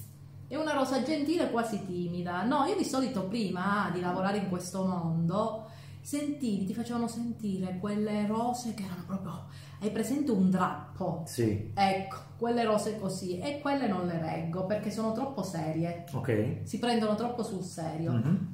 È 0.48 0.56
una 0.56 0.74
rosa 0.74 1.02
gentile 1.04 1.50
quasi 1.50 1.84
timida. 1.86 2.44
No, 2.44 2.66
io 2.66 2.76
di 2.76 2.84
solito 2.84 3.24
prima 3.24 3.90
di 3.94 4.00
lavorare 4.00 4.38
in 4.38 4.50
questo 4.50 4.86
mondo 4.86 5.66
sentivi, 6.02 6.66
ti 6.66 6.74
facevano 6.74 7.08
sentire 7.08 7.78
quelle 7.80 8.28
rose 8.28 8.74
che 8.74 8.84
erano 8.84 9.04
proprio... 9.08 9.46
Hai 9.80 9.90
presente 9.92 10.32
un 10.32 10.50
drappo? 10.50 11.24
Sì, 11.26 11.72
Ecco, 11.74 12.18
quelle 12.38 12.64
rose 12.64 12.98
così. 13.00 13.40
E 13.40 13.60
quelle 13.60 13.88
non 13.88 14.06
le 14.06 14.20
reggo 14.20 14.66
perché 14.66 14.92
sono 14.92 15.12
troppo 15.12 15.44
serie. 15.44 16.06
ok. 16.14 16.60
Si 16.64 16.78
prendono 16.80 17.16
troppo 17.16 17.44
sul 17.44 17.64
serio. 17.64 18.12
Mhm. 18.14 18.54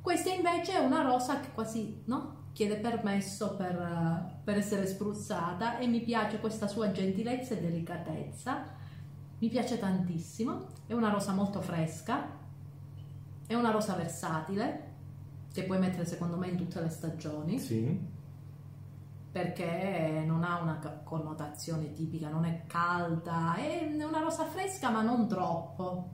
Questa 0.00 0.30
invece 0.30 0.72
è 0.74 0.78
una 0.78 1.02
rosa 1.02 1.40
che 1.40 1.48
quasi, 1.52 2.00
no? 2.06 2.39
Chiede 2.52 2.76
permesso 2.76 3.56
per, 3.56 4.40
per 4.44 4.56
essere 4.56 4.86
spruzzata 4.86 5.78
e 5.78 5.86
mi 5.86 6.00
piace 6.00 6.40
questa 6.40 6.66
sua 6.66 6.90
gentilezza 6.90 7.54
e 7.54 7.60
delicatezza. 7.60 8.64
Mi 9.38 9.48
piace 9.48 9.78
tantissimo. 9.78 10.66
È 10.86 10.92
una 10.92 11.10
rosa 11.10 11.32
molto 11.32 11.60
fresca. 11.60 12.26
È 13.46 13.54
una 13.54 13.70
rosa 13.70 13.94
versatile 13.94 14.88
che 15.52 15.64
puoi 15.64 15.78
mettere 15.78 16.04
secondo 16.04 16.36
me 16.36 16.48
in 16.48 16.56
tutte 16.56 16.80
le 16.80 16.88
stagioni 16.90 17.58
Sì. 17.58 17.98
perché 19.32 20.22
non 20.26 20.44
ha 20.44 20.60
una 20.60 20.78
connotazione 21.04 21.92
tipica, 21.92 22.28
non 22.28 22.44
è 22.44 22.62
calda, 22.66 23.54
è 23.56 23.88
una 24.04 24.20
rosa 24.20 24.44
fresca 24.44 24.90
ma 24.90 25.02
non 25.02 25.26
troppo. 25.28 26.08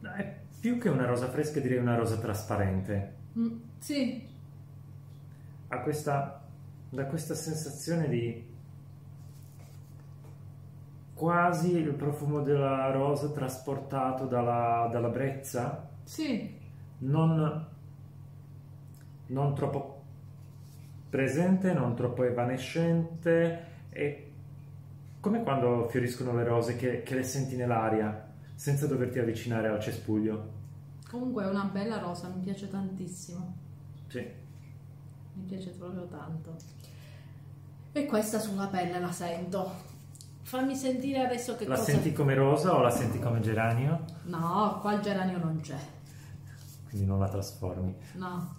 È 0.00 0.36
più 0.60 0.78
che 0.78 0.88
una 0.88 1.04
rosa 1.06 1.28
fresca, 1.28 1.60
direi 1.60 1.78
una 1.78 1.94
rosa 1.96 2.16
trasparente. 2.18 3.16
Mm, 3.38 3.56
sì, 3.78 4.27
Ha 5.68 5.80
questa, 5.80 6.42
da 6.88 7.06
questa 7.06 7.34
sensazione 7.34 8.08
di 8.08 8.46
quasi 11.14 11.76
il 11.76 11.94
profumo 11.94 12.42
della 12.42 12.90
rosa 12.92 13.30
trasportato 13.30 14.26
dalla, 14.26 14.88
dalla 14.90 15.08
brezza, 15.08 15.88
sì, 16.04 16.56
non, 16.98 17.66
non 19.26 19.54
troppo 19.54 20.02
presente, 21.10 21.72
non 21.72 21.96
troppo 21.96 22.22
evanescente, 22.22 23.66
è 23.88 24.26
come 25.20 25.42
quando 25.42 25.88
fioriscono 25.88 26.34
le 26.34 26.44
rose 26.44 26.76
che, 26.76 27.02
che 27.02 27.14
le 27.16 27.24
senti 27.24 27.56
nell'aria 27.56 28.26
senza 28.54 28.86
doverti 28.86 29.18
avvicinare 29.18 29.68
al 29.68 29.80
cespuglio. 29.80 30.52
comunque 31.08 31.44
è 31.44 31.48
una 31.48 31.64
bella 31.64 31.98
rosa, 31.98 32.28
mi 32.28 32.42
piace 32.42 32.68
tantissimo. 32.68 33.56
Sì. 34.06 34.46
Mi 35.38 35.44
piace 35.46 35.70
proprio 35.70 36.06
tanto. 36.06 36.56
E 37.92 38.06
questa 38.06 38.38
sulla 38.38 38.66
pelle 38.66 38.98
la 38.98 39.10
sento. 39.12 39.86
Fammi 40.42 40.74
sentire 40.74 41.24
adesso 41.24 41.56
che 41.56 41.66
La 41.66 41.76
cosa... 41.76 41.90
senti 41.92 42.12
come 42.12 42.34
rosa 42.34 42.74
o 42.74 42.80
la 42.80 42.90
senti 42.90 43.18
come 43.18 43.40
geranio? 43.40 44.04
No, 44.24 44.78
qua 44.80 44.94
il 44.94 45.00
geranio 45.00 45.38
non 45.38 45.60
c'è. 45.60 45.76
Quindi 46.88 47.06
non 47.06 47.18
la 47.18 47.28
trasformi. 47.28 47.94
No. 48.14 48.56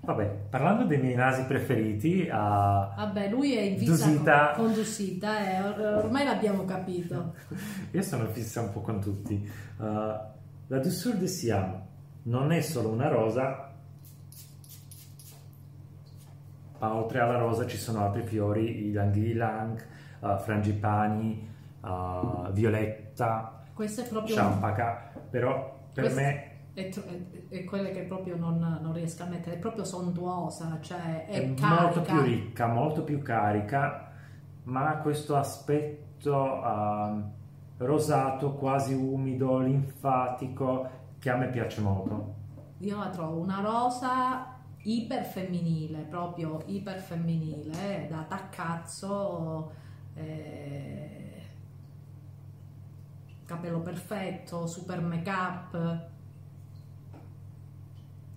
Vabbè, 0.00 0.26
parlando 0.50 0.84
dei 0.84 0.98
miei 0.98 1.14
nasi 1.14 1.44
preferiti, 1.44 2.28
ah, 2.30 2.92
Vabbè, 2.96 3.30
lui 3.30 3.56
è 3.56 3.60
in 3.62 3.78
fissa 3.78 4.04
Dusita. 4.06 4.52
con, 4.54 4.64
con 4.66 4.74
Dusita, 4.74 5.38
eh, 5.50 5.62
or- 5.62 6.04
ormai 6.04 6.24
l'abbiamo 6.24 6.64
capito. 6.66 7.34
io 7.90 8.02
sono 8.02 8.26
fissa 8.26 8.60
un 8.60 8.72
po' 8.72 8.80
con 8.80 9.00
tutti. 9.00 9.50
Ah, 9.78 10.30
la 10.66 10.78
Douceur 10.78 11.16
de 11.16 11.26
Siam 11.26 11.82
non 12.24 12.52
è 12.52 12.60
solo 12.60 12.88
una 12.90 13.08
rosa, 13.08 13.63
ma 16.84 16.94
oltre 16.94 17.20
alla 17.20 17.38
rosa 17.38 17.66
ci 17.66 17.78
sono 17.78 18.04
altri 18.04 18.22
fiori, 18.22 18.88
ylang 18.88 19.14
ylang, 19.16 19.82
ah, 20.20 20.36
frangipani, 20.36 21.48
ah, 21.80 22.50
violetta, 22.52 23.62
Questo 23.72 24.02
è 24.02 24.08
proprio... 24.08 24.34
ciampaka, 24.34 25.10
però 25.30 25.80
per 25.92 26.12
me 26.12 26.52
È, 26.74 26.88
tro- 26.88 27.04
è- 27.04 27.48
è 27.48 27.64
quelle 27.64 27.90
che 27.92 28.02
proprio 28.02 28.36
non, 28.36 28.58
non 28.82 28.92
riesco 28.92 29.22
a 29.22 29.26
mettere, 29.26 29.56
è 29.56 29.58
proprio 29.58 29.84
sontuosa, 29.84 30.78
cioè 30.80 31.26
è, 31.26 31.40
è 31.40 31.54
molto 31.58 32.02
più 32.02 32.20
ricca, 32.20 32.66
molto 32.66 33.02
più 33.02 33.22
carica, 33.22 34.10
ma 34.64 34.88
ha 34.88 34.96
questo 34.98 35.36
aspetto 35.36 36.60
ah, 36.60 37.16
rosato, 37.78 38.54
quasi 38.54 38.92
umido, 38.92 39.58
linfatico, 39.58 40.88
che 41.18 41.30
a 41.30 41.36
me 41.36 41.48
piace 41.48 41.80
molto. 41.80 42.34
Io 42.78 42.98
la 42.98 43.08
trovo 43.08 43.38
una 43.38 43.60
rosa 43.60 44.53
iperfemminile, 44.84 46.00
proprio 46.02 46.62
iperfemminile, 46.66 48.06
da 48.08 48.24
taccazzo, 48.28 49.72
eh, 50.14 51.42
capello 53.46 53.80
perfetto, 53.80 54.66
super 54.66 55.00
make 55.00 55.30
up. 55.30 56.06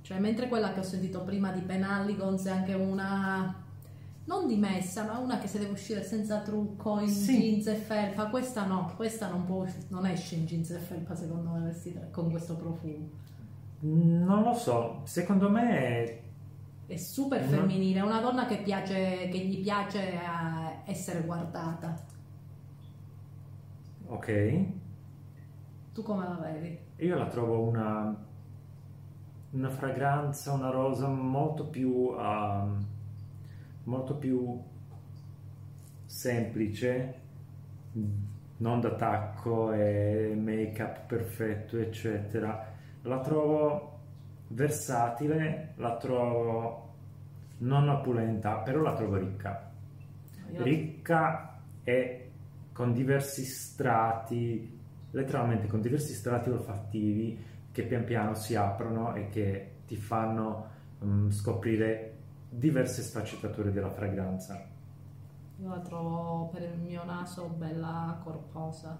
Cioè, 0.01 0.19
mentre 0.19 0.47
quella 0.47 0.71
che 0.73 0.79
ho 0.79 0.83
sentito 0.83 1.21
prima 1.21 1.51
di 1.51 1.61
Penalligons 1.61 2.45
è 2.45 2.51
anche 2.51 2.73
una 2.73 3.63
non 4.25 4.45
dimessa, 4.47 5.05
ma 5.05 5.17
una 5.19 5.39
che 5.39 5.47
se 5.47 5.59
deve 5.59 5.71
uscire 5.71 6.03
senza 6.03 6.39
trucco 6.41 6.99
in 6.99 7.09
Sì. 7.09 7.39
jeans 7.39 7.67
e 7.67 7.75
felpa. 7.75 8.27
Questa 8.27 8.65
no, 8.65 8.91
questa 8.95 9.29
non, 9.29 9.45
può, 9.45 9.65
non 9.89 10.05
esce 10.05 10.35
in 10.35 10.45
jeans 10.45 10.69
e 10.71 10.79
felpa 10.79 11.15
secondo 11.15 11.51
me 11.51 11.61
vestita 11.61 12.01
con 12.11 12.29
questo 12.29 12.55
profumo. 12.55 13.09
Non 13.79 14.43
lo 14.43 14.53
so, 14.53 15.01
secondo 15.03 15.49
me 15.49 16.21
è- 16.87 16.95
super 16.97 17.43
Mhm. 17.43 17.47
femminile, 17.47 17.99
è 17.99 18.03
una 18.03 18.21
donna 18.21 18.45
che, 18.47 18.61
piace, 18.63 19.29
che 19.29 19.37
gli 19.39 19.61
piace 19.61 20.13
eh, 20.13 20.81
essere 20.85 21.21
guardata. 21.23 21.95
ok. 24.09 24.27
Tu 25.93 26.01
come 26.03 26.23
la 26.27 26.35
vedi? 26.35 26.79
Io 26.97 27.17
la 27.17 27.27
trovo 27.27 27.61
una, 27.61 28.15
una 29.51 29.69
fragranza, 29.69 30.51
una 30.53 30.69
rosa 30.69 31.07
molto 31.07 31.65
più, 31.67 32.13
ehm, 32.17 32.85
molto 33.83 34.15
più 34.15 34.61
semplice, 36.05 37.21
non 38.57 38.79
da 38.81 38.95
tacco 38.95 39.71
e 39.73 40.33
make-up 40.35 41.05
perfetto, 41.05 41.77
eccetera. 41.77 42.73
La 43.03 43.19
trovo 43.19 43.96
versatile, 44.49 45.73
la 45.75 45.97
trovo 45.97 46.85
non 47.59 47.89
opulenta, 47.89 48.57
però 48.59 48.81
la 48.81 48.93
trovo 48.93 49.17
ricca. 49.17 49.71
Io- 50.51 50.63
Ricca 50.63 51.61
e 51.83 52.31
con 52.71 52.93
diversi 52.93 53.43
strati, 53.43 54.79
letteralmente 55.11 55.67
con 55.67 55.81
diversi 55.81 56.13
strati 56.13 56.49
olfattivi 56.49 57.43
che 57.71 57.83
pian 57.83 58.03
piano 58.05 58.33
si 58.33 58.55
aprono 58.55 59.15
e 59.15 59.29
che 59.29 59.77
ti 59.85 59.95
fanno 59.95 60.67
mm, 61.03 61.29
scoprire 61.29 62.15
diverse 62.49 63.01
sfaccettature 63.01 63.71
della 63.71 63.89
fragranza. 63.91 64.69
Io 65.59 65.69
la 65.69 65.79
trovo 65.81 66.47
per 66.49 66.61
il 66.61 66.77
mio 66.79 67.03
naso 67.03 67.47
bella 67.49 68.19
corposa. 68.23 68.97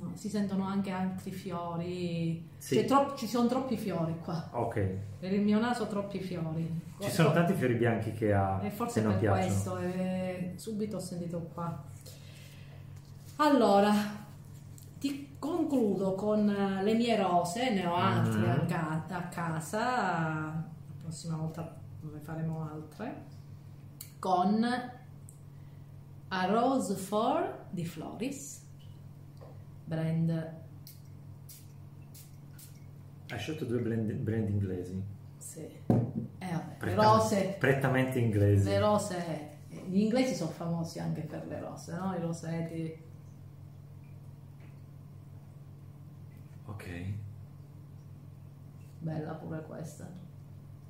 No, 0.00 0.12
si 0.14 0.28
sentono 0.28 0.64
anche 0.66 0.90
altri 0.90 1.30
fiori. 1.32 2.48
Sì. 2.58 2.76
C'è 2.76 2.84
troppo- 2.84 3.14
ci 3.16 3.26
sono 3.26 3.48
troppi 3.48 3.76
fiori 3.76 4.16
qua. 4.22 4.48
Ok, 4.52 4.74
Per 5.18 5.32
il 5.32 5.40
mio 5.42 5.58
naso 5.58 5.86
troppi 5.86 6.20
fiori. 6.20 6.80
ci 7.00 7.10
sono 7.10 7.32
tanti 7.32 7.54
fiori 7.54 7.74
bianchi 7.74 8.12
che 8.12 8.32
ha 8.32 8.60
E 8.62 8.70
forse 8.70 9.00
non 9.00 9.12
per 9.12 9.20
piacciono. 9.20 9.46
questo, 9.46 9.78
e 9.78 10.52
subito 10.56 10.96
ho 10.96 11.00
sentito 11.00 11.40
qua. 11.54 11.82
Allora, 13.36 13.92
ti 14.98 15.36
concludo 15.38 16.14
con 16.14 16.48
eh, 16.48 16.82
le 16.82 16.94
mie 16.94 17.16
rose, 17.16 17.70
ne 17.72 17.86
ho 17.86 17.94
altre 17.94 18.40
Mhm. 18.40 18.48
a, 18.50 18.64
ca- 18.66 19.04
a 19.16 19.22
casa, 19.28 19.78
la 19.80 20.64
prossima 21.00 21.36
volta 21.36 21.76
ne 22.00 22.18
faremo 22.20 22.68
altre, 22.70 23.24
con 24.18 24.64
A 26.30 26.44
Rose 26.46 26.94
4 27.08 27.66
di 27.70 27.84
Floris, 27.86 28.66
brand, 29.88 30.56
Hai 33.30 33.38
scelto 33.38 33.64
due 33.66 33.80
blend, 33.80 34.10
brand 34.12 34.48
inglesi, 34.48 35.02
sì, 35.36 35.60
eh, 35.60 35.82
vabbè, 36.38 36.68
le 36.70 36.76
Pretta- 36.78 37.02
rose 37.12 37.56
prettamente 37.58 38.18
inglesi. 38.18 38.64
Le 38.68 38.78
rose, 38.78 39.48
gli 39.86 39.98
inglesi 40.00 40.34
sono 40.34 40.50
famosi 40.50 40.98
anche 40.98 41.20
per 41.22 41.46
le 41.46 41.60
rose, 41.60 41.92
no? 41.94 42.14
I 42.14 42.20
roseti. 42.20 43.06
Ok, 46.66 46.84
Bella 49.00 49.32
pure 49.34 49.62
questa. 49.62 50.08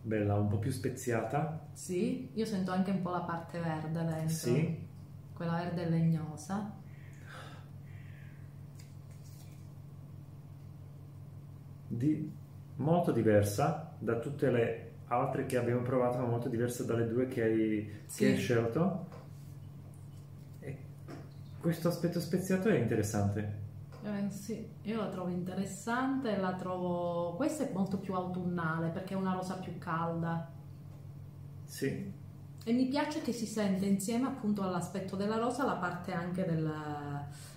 bella, 0.02 0.34
un 0.36 0.48
po' 0.48 0.58
più 0.58 0.70
speziata. 0.70 1.68
Sì, 1.72 2.30
io 2.34 2.44
sento 2.46 2.70
anche 2.70 2.90
un 2.92 3.02
po' 3.02 3.10
la 3.10 3.20
parte 3.20 3.58
verde 3.58 4.04
dentro. 4.04 4.28
Sì, 4.28 4.86
quella 5.34 5.56
verde 5.56 5.88
legnosa. 5.88 6.77
Di, 11.88 12.30
molto 12.76 13.12
diversa 13.12 13.96
da 13.98 14.18
tutte 14.18 14.50
le 14.50 14.92
altre 15.06 15.46
che 15.46 15.56
abbiamo 15.56 15.82
provato, 15.82 16.18
ma 16.18 16.26
molto 16.26 16.48
diversa 16.48 16.84
dalle 16.84 17.06
due 17.08 17.26
che 17.28 17.42
hai, 17.42 17.92
Sì. 18.06 18.24
che 18.24 18.26
hai 18.26 18.36
scelto. 18.36 19.06
E 20.60 20.78
questo 21.58 21.88
aspetto 21.88 22.20
speziato 22.20 22.68
è 22.68 22.78
interessante. 22.78 23.66
Eh, 24.00 24.28
sì, 24.30 24.76
io 24.82 24.96
la 24.96 25.08
trovo 25.08 25.28
interessante, 25.30 26.36
la 26.36 26.54
trovo... 26.56 27.34
Questa 27.36 27.64
è 27.68 27.72
molto 27.72 27.98
più 28.00 28.14
autunnale 28.14 28.90
perché 28.90 29.14
è 29.14 29.16
una 29.16 29.32
rosa 29.34 29.58
più 29.58 29.76
calda. 29.78 30.52
Sì, 31.66 32.12
E 32.64 32.72
mi 32.72 32.86
piace 32.88 33.22
che 33.22 33.32
si 33.32 33.46
sente 33.46 33.86
insieme 33.86 34.26
appunto 34.28 34.62
all'aspetto 34.62 35.16
della 35.16 35.36
rosa 35.38 35.64
la 35.64 35.76
parte 35.76 36.12
anche 36.12 36.44
del 36.44 36.70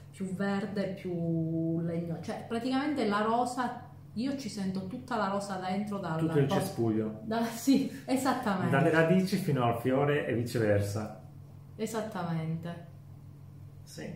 più 0.09 0.33
verde, 0.35 0.93
più 0.93 1.79
legno. 1.81 2.19
Cioè 2.21 2.45
praticamente 2.47 3.05
la 3.07 3.21
rosa, 3.21 3.90
io 4.13 4.37
ci 4.37 4.49
sento 4.49 4.87
tutta 4.87 5.15
la 5.15 5.27
rosa 5.29 5.55
dentro 5.57 5.97
dal... 5.97 6.19
tutto 6.19 6.39
il 6.39 6.49
cespuglio. 6.49 7.21
da- 7.23 7.45
sì, 7.45 7.89
esattamente. 8.05 8.69
Dalle 8.69 8.89
radici 8.89 9.37
fino 9.37 9.63
al 9.63 9.79
fiore 9.79 10.27
e 10.27 10.33
viceversa. 10.33 11.21
Esattamente. 11.77 12.87
Sì. 13.83 14.13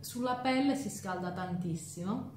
Sulla 0.00 0.34
pelle 0.36 0.76
si 0.76 0.90
scalda 0.90 1.32
tantissimo. 1.32 2.32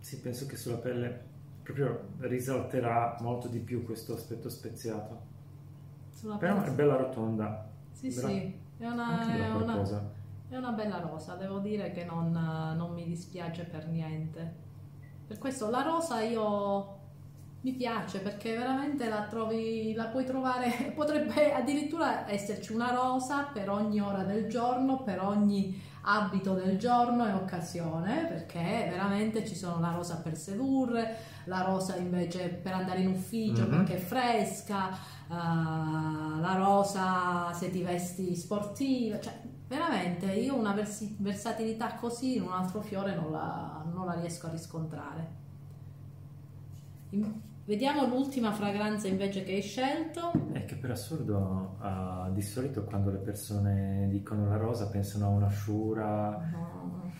Sì, 0.00 0.20
penso 0.20 0.46
che 0.46 0.56
sulla 0.56 0.78
pelle 0.78 1.26
proprio 1.62 2.08
risalterà 2.20 3.16
molto 3.20 3.48
di 3.48 3.58
più 3.58 3.84
questo 3.84 4.14
aspetto 4.14 4.48
speziato. 4.48 5.26
Sulla 6.10 6.36
Però 6.36 6.54
pelle 6.60 6.66
è 6.66 6.74
bella 6.74 6.96
rotonda. 6.96 7.68
Sì, 7.92 8.08
bella- 8.08 8.28
sì, 8.28 8.58
è 8.78 8.86
una, 8.86 9.34
è, 9.36 9.50
una. 9.50 10.16
È 10.48 10.56
una 10.56 10.70
bella 10.72 10.98
rosa, 11.00 11.34
devo 11.34 11.58
dire 11.58 11.90
che 11.92 12.04
non, 12.04 12.30
non 12.76 12.92
mi 12.92 13.04
dispiace 13.04 13.64
per 13.64 13.86
niente. 13.88 14.66
Per 15.26 15.38
questo 15.38 15.68
la 15.70 15.82
rosa 15.82 16.20
io 16.22 16.96
mi 17.60 17.72
piace 17.72 18.20
perché 18.20 18.56
veramente 18.56 19.08
la 19.08 19.26
trovi, 19.28 19.92
la 19.94 20.06
puoi 20.06 20.24
trovare, 20.24 20.92
potrebbe 20.96 21.52
addirittura 21.52 22.28
esserci 22.30 22.72
una 22.72 22.92
rosa 22.92 23.42
per 23.52 23.68
ogni 23.68 24.00
ora 24.00 24.22
del 24.22 24.48
giorno, 24.48 25.02
per 25.02 25.20
ogni 25.22 25.82
abito 26.02 26.54
del 26.54 26.78
giorno 26.78 27.26
e 27.26 27.32
occasione, 27.32 28.24
perché 28.26 28.86
veramente 28.88 29.44
ci 29.46 29.54
sono 29.54 29.78
la 29.80 29.90
rosa 29.92 30.16
per 30.22 30.36
sedurre, 30.38 31.16
la 31.44 31.62
rosa 31.62 31.96
invece 31.96 32.48
per 32.48 32.72
andare 32.72 33.00
in 33.00 33.08
ufficio 33.08 33.64
Mhm. 33.64 33.68
perché 33.68 33.96
è 33.96 33.98
fresca, 33.98 34.90
eh, 35.28 35.34
la 36.40 36.54
rosa 36.56 37.52
se 37.52 37.70
ti 37.70 37.82
vesti 37.82 38.34
sportiva, 38.34 39.20
cioè 39.20 39.34
veramente 39.68 40.26
io 40.32 40.56
una 40.56 40.72
versi- 40.72 41.14
versatilità 41.18 41.94
così 41.94 42.36
in 42.36 42.42
un 42.42 42.52
altro 42.52 42.80
fiore 42.80 43.14
non 43.14 43.30
la, 43.30 43.84
non 43.92 44.06
la 44.06 44.14
riesco 44.14 44.46
a 44.46 44.50
riscontrare. 44.50 45.26
In- 47.10 47.46
Vediamo 47.68 48.06
l'ultima 48.06 48.50
fragranza 48.50 49.08
invece 49.08 49.44
che 49.44 49.52
hai 49.52 49.60
scelto. 49.60 50.32
È 50.52 50.64
che 50.64 50.74
per 50.76 50.92
assurdo, 50.92 51.76
ah, 51.80 52.30
di 52.32 52.40
solito 52.40 52.82
quando 52.84 53.10
le 53.10 53.18
persone 53.18 54.08
dicono 54.08 54.48
la 54.48 54.56
rosa 54.56 54.88
pensano 54.88 55.26
a 55.26 55.28
una 55.28 55.48
sciura. 55.50 56.48
No. 56.50 57.12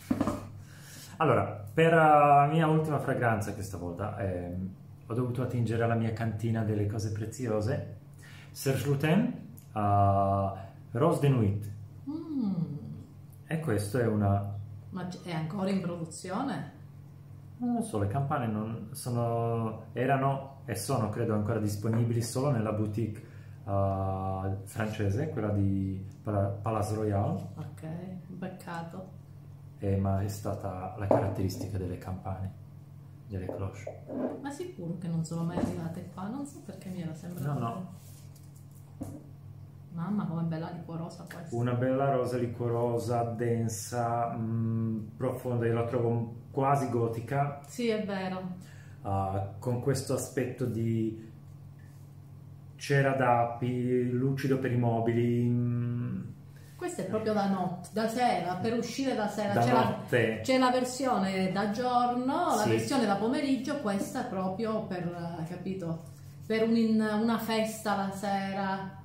Allora, 1.18 1.44
per 1.44 1.92
la 1.92 2.48
mia 2.50 2.66
ultima 2.66 2.98
fragranza 2.98 3.52
questa 3.52 3.76
volta 3.76 4.16
ehm, 4.16 4.70
ho 5.08 5.12
dovuto 5.12 5.42
attingere 5.42 5.82
alla 5.82 5.96
mia 5.96 6.14
cantina 6.14 6.64
delle 6.64 6.86
cose 6.86 7.12
preziose. 7.12 7.96
Serge 8.50 8.86
Lutens, 8.86 9.34
ah, 9.72 10.54
Rose 10.92 11.20
de 11.20 11.28
Nuit. 11.28 11.70
Mm, 12.08 12.54
E 13.46 13.60
questo 13.60 13.98
è 13.98 14.06
una... 14.06 14.56
ma 14.90 15.08
è 15.22 15.32
ancora 15.32 15.70
in 15.70 15.80
produzione? 15.80 16.72
Non 17.58 17.74
lo 17.74 17.82
so, 17.82 17.98
le 17.98 18.06
campane 18.06 18.46
non 18.46 18.88
sono, 18.92 19.86
erano 19.92 20.60
e 20.64 20.74
sono 20.76 21.08
credo 21.08 21.34
ancora 21.34 21.58
disponibili 21.58 22.22
solo 22.22 22.50
nella 22.50 22.72
boutique 22.72 23.20
ah, 23.64 24.56
francese, 24.64 25.28
quella 25.30 25.48
di 25.50 26.04
Pala- 26.22 26.48
Palace 26.62 26.94
Royal, 26.94 27.32
Ok, 27.56 27.86
peccato. 28.38 29.08
eh, 29.78 29.96
ma 29.96 30.20
è 30.22 30.28
stata 30.28 30.94
la 30.98 31.06
caratteristica 31.06 31.78
delle 31.78 31.98
campane, 31.98 32.52
delle 33.26 33.46
cloche. 33.46 34.04
Ma 34.40 34.50
sicuro 34.50 34.96
che 34.98 35.08
non 35.08 35.24
sono 35.24 35.42
mai 35.42 35.56
arrivate 35.58 36.08
qua? 36.14 36.28
Non 36.28 36.46
so 36.46 36.60
perché 36.64 36.88
mi 36.90 37.02
era 37.02 37.14
sembrato. 37.14 37.58
No, 37.58 37.58
no. 37.58 37.96
Mamma, 39.92 40.26
com'è 40.26 40.42
bella 40.42 40.70
liquorosa 40.70 41.24
questa. 41.32 41.54
Una 41.56 41.72
bella 41.72 42.10
rosa 42.14 42.36
liquorosa, 42.36 43.22
densa, 43.24 44.32
mm, 44.36 44.98
profonda, 45.16 45.66
io 45.66 45.74
la 45.74 45.86
trovo 45.86 46.34
quasi 46.50 46.88
gotica, 46.88 47.60
Sì, 47.66 47.88
è 47.88 48.04
vero. 48.04 48.40
ah, 49.02 49.54
con 49.58 49.80
questo 49.80 50.14
aspetto 50.14 50.64
di 50.66 51.26
cera 52.76 53.12
d'api, 53.14 54.08
lucido 54.10 54.58
per 54.58 54.72
i 54.72 54.76
mobili, 54.76 55.44
mm, 55.48 56.20
Questa 56.76 57.02
è 57.02 57.06
proprio 57.06 57.32
da 57.32 57.48
notte, 57.48 57.88
da 57.92 58.06
sera, 58.06 58.54
per 58.54 58.74
uscire 58.78 59.16
da 59.16 59.26
sera. 59.26 59.52
da 59.54 59.60
c'è, 59.62 59.72
la, 59.72 59.82
notte. 59.84 60.40
c'è 60.44 60.58
la 60.58 60.70
versione 60.70 61.50
da 61.50 61.70
giorno, 61.70 62.54
la 62.54 62.62
Sì. 62.62 62.68
versione 62.68 63.04
da 63.04 63.16
pomeriggio, 63.16 63.80
questa 63.80 64.24
è 64.24 64.28
proprio 64.28 64.82
per, 64.84 65.44
capito, 65.48 66.04
per 66.46 66.62
un- 66.68 67.00
una 67.20 67.38
festa 67.38 67.96
la 67.96 68.10
sera. 68.12 68.96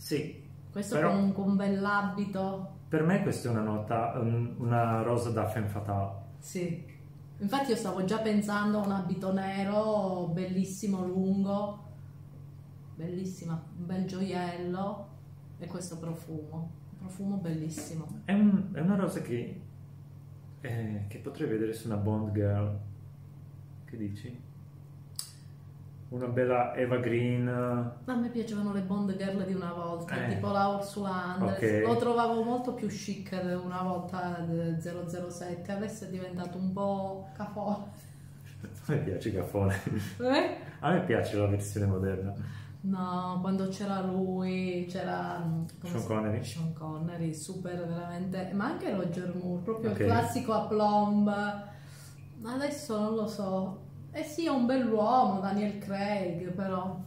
Sì, 0.00 0.48
Questo 0.72 0.94
Però- 0.94 1.10
con, 1.10 1.18
un, 1.24 1.32
con 1.32 1.48
un 1.50 1.56
bell'abito. 1.56 2.70
per 2.88 3.02
me 3.02 3.22
questa 3.22 3.48
è 3.48 3.52
una 3.52 3.60
nota, 3.62 4.12
un- 4.20 4.54
una 4.58 5.02
rosa 5.02 5.30
da 5.30 5.46
femme 5.48 5.66
fatale. 5.68 6.12
Sì. 6.38 6.84
Infatti 7.38 7.70
io 7.70 7.76
stavo 7.76 8.04
già 8.04 8.18
pensando 8.20 8.80
a 8.80 8.84
un 8.86 8.92
abito 8.92 9.32
nero, 9.32 10.28
bellissimo, 10.32 11.04
lungo, 11.04 11.84
bellissima, 12.94 13.60
un 13.78 13.86
bel 13.86 14.04
gioiello 14.06 15.08
e 15.58 15.66
questo 15.66 15.98
profumo. 15.98 16.70
Un 16.92 16.98
profumo 16.98 17.36
bellissimo. 17.36 18.06
È, 18.24 18.32
un- 18.32 18.70
è 18.72 18.80
una 18.80 18.96
rosa 18.96 19.20
che, 19.22 19.60
eh, 20.60 21.04
che 21.08 21.18
potrei 21.18 21.48
vedere 21.48 21.72
su 21.74 21.88
una 21.88 21.96
Bond 21.96 22.32
Girl. 22.32 22.78
Che 23.84 23.96
dici? 23.96 24.40
Una 26.10 26.26
bella 26.26 26.74
Eva 26.74 26.96
Green. 26.96 27.46
A 27.46 28.14
me 28.16 28.28
piacevano 28.30 28.72
le 28.72 28.80
Bond 28.80 29.16
Girl 29.16 29.44
di 29.44 29.54
una 29.54 29.72
volta, 29.72 30.26
Eh. 30.26 30.34
tipo 30.34 30.50
la 30.50 30.66
Ursula 30.68 31.36
Andress. 31.36 31.82
Ok. 31.82 31.86
Lo 31.86 31.96
trovavo 31.96 32.42
molto 32.42 32.74
più 32.74 32.88
chic 32.88 33.30
una 33.64 33.82
volta 33.82 34.44
del 34.44 34.76
007, 34.80 35.70
adesso 35.70 36.04
è 36.04 36.08
diventato 36.08 36.58
un 36.58 36.72
po' 36.72 37.28
cafone. 37.36 38.08
A 38.86 38.92
me 38.92 38.96
piace 38.98 39.30
Gaffone. 39.30 39.74
Eh? 40.18 40.56
A 40.80 40.90
me 40.92 41.04
piace 41.04 41.36
la 41.36 41.46
versione 41.46 41.86
moderna. 41.86 42.34
No, 42.82 43.38
quando 43.40 43.68
c'era 43.68 44.00
lui, 44.00 44.86
c'era 44.90 45.38
mm, 45.38 45.64
Sean 45.84 46.04
Connery. 46.06 46.44
Sean 46.44 46.72
Connery, 46.72 47.32
super 47.32 47.86
veramente, 47.86 48.50
ma 48.54 48.64
anche 48.66 48.92
Roger 48.94 49.32
Moore, 49.34 49.62
proprio 49.62 49.90
Ok. 49.92 50.00
il 50.00 50.06
classico 50.06 50.52
a 50.54 50.66
plomb. 50.66 51.28
Adesso 52.42 52.98
non 52.98 53.14
lo 53.14 53.26
so. 53.28 53.88
Eh 54.12 54.22
sì, 54.24 54.46
è 54.46 54.50
un 54.50 54.66
bell'uomo, 54.66 55.40
Daniel 55.40 55.78
Craig, 55.78 56.50
però. 56.52 56.98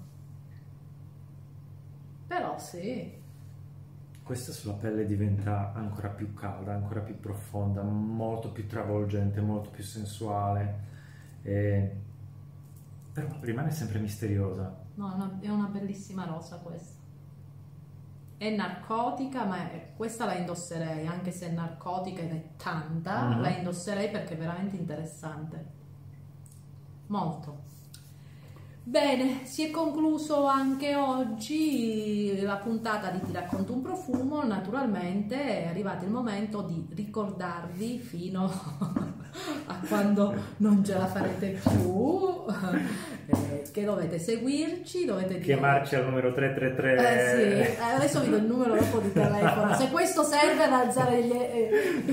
Però 2.27 2.57
sì. 2.57 3.21
Questa 4.23 4.51
sulla 4.53 4.73
pelle 4.73 5.05
diventa 5.05 5.73
ancora 5.73 6.07
più 6.09 6.33
calda, 6.33 6.73
ancora 6.73 7.01
più 7.01 7.19
profonda, 7.19 7.83
molto 7.83 8.51
più 8.51 8.65
travolgente, 8.67 9.41
molto 9.41 9.69
più 9.69 9.83
sensuale. 9.83 10.79
E- 11.43 11.95
Però 13.13 13.27
rimane 13.41 13.71
sempre 13.71 13.99
misteriosa. 13.99 14.75
No, 14.95 15.11
è 15.11 15.15
una, 15.15 15.37
è 15.41 15.49
una 15.49 15.67
bellissima 15.67 16.25
rosa 16.25 16.57
questa. 16.57 16.99
È 18.37 18.49
narcotica, 18.55 19.45
ma 19.45 19.71
è- 19.71 19.93
questa 19.95 20.25
la 20.25 20.35
indosserei, 20.35 21.07
anche 21.07 21.31
se 21.31 21.47
è 21.47 21.51
narcotica 21.51 22.21
ed 22.21 22.31
è 22.31 22.43
tanta, 22.57 23.29
Mhm. 23.29 23.41
la 23.41 23.49
indosserei 23.49 24.09
perché 24.11 24.33
è 24.33 24.37
veramente 24.37 24.75
interessante. 24.75 25.81
Molto. 27.13 27.61
Bene, 28.81 29.45
si 29.45 29.67
è 29.67 29.69
concluso 29.69 30.45
anche 30.45 30.95
oggi 30.95 32.41
la 32.41 32.55
puntata 32.55 33.11
di 33.11 33.21
Ti 33.21 33.31
racconto 33.31 33.71
un 33.71 33.83
profumo. 33.83 34.43
Naturalmente 34.43 35.35
è 35.35 35.67
arrivato 35.67 36.05
il 36.05 36.09
momento 36.09 36.63
di 36.63 36.87
ricordarvi 36.89 37.99
fino 37.99 38.45
a 39.67 39.79
quando 39.87 40.33
non 40.57 40.83
ce 40.83 40.97
la 40.97 41.05
farete 41.05 41.61
più 41.61 42.45
eh, 43.33 43.63
che 43.71 43.83
dovete 43.83 44.19
seguirci, 44.19 45.05
dovete 45.05 45.39
Chiamarci 45.39 45.95
al 45.95 46.05
numero 46.05 46.33
333. 46.33 46.93
eh 46.93 47.29
sì, 47.29 47.79
eh, 47.79 47.93
adesso 47.95 48.21
vi 48.21 48.29
do 48.29 48.35
il 48.37 48.43
numero 48.43 48.75
dopo 48.75 48.99
di 48.99 49.11
telefono. 49.11 49.75
Se 49.75 49.89
questo 49.89 50.23
serve 50.23 50.63
ad 50.63 50.73
alzare 50.73 51.23
gli, 51.23 51.31
eh, 51.31 52.03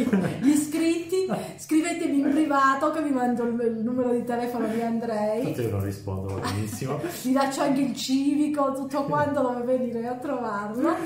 gli 0.40 0.48
iscritti, 0.48 1.26
scrivetemi 1.56 2.20
in 2.20 2.30
privato 2.30 2.90
che 2.90 3.02
vi 3.02 3.10
mando 3.10 3.44
il, 3.44 3.80
numero 3.82 4.10
di 4.12 4.24
telefono 4.24 4.66
di 4.68 4.80
Andrei. 4.80 5.42
Tanto 5.42 5.62
io 5.62 5.70
non 5.70 5.84
rispondo, 5.84 6.34
benissimo. 6.34 7.00
Vi 7.22 7.32
lascio 7.32 7.62
anche 7.62 7.80
il 7.80 7.94
civico, 7.94 8.72
tutto 8.72 9.04
quanto 9.04 9.40
dove 9.40 9.62
venire 9.62 10.06
a 10.06 10.14
trovarlo. 10.14 10.96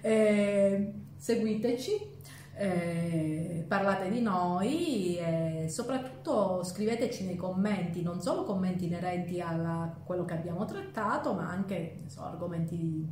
Eh, 0.00 0.92
seguiteci, 1.16 2.16
eh, 2.58 3.64
parlate 3.68 4.10
di 4.10 4.20
noi 4.20 5.16
e 5.16 5.66
soprattutto 5.68 6.64
scriveteci 6.64 7.24
nei 7.24 7.36
commenti, 7.36 8.02
non 8.02 8.20
solo 8.20 8.42
commenti 8.42 8.86
inerenti 8.86 9.40
a 9.40 9.94
quello 10.04 10.24
che 10.24 10.34
abbiamo 10.34 10.64
trattato, 10.64 11.34
ma 11.34 11.48
anche 11.48 12.02
so, 12.06 12.22
argomenti 12.24 13.08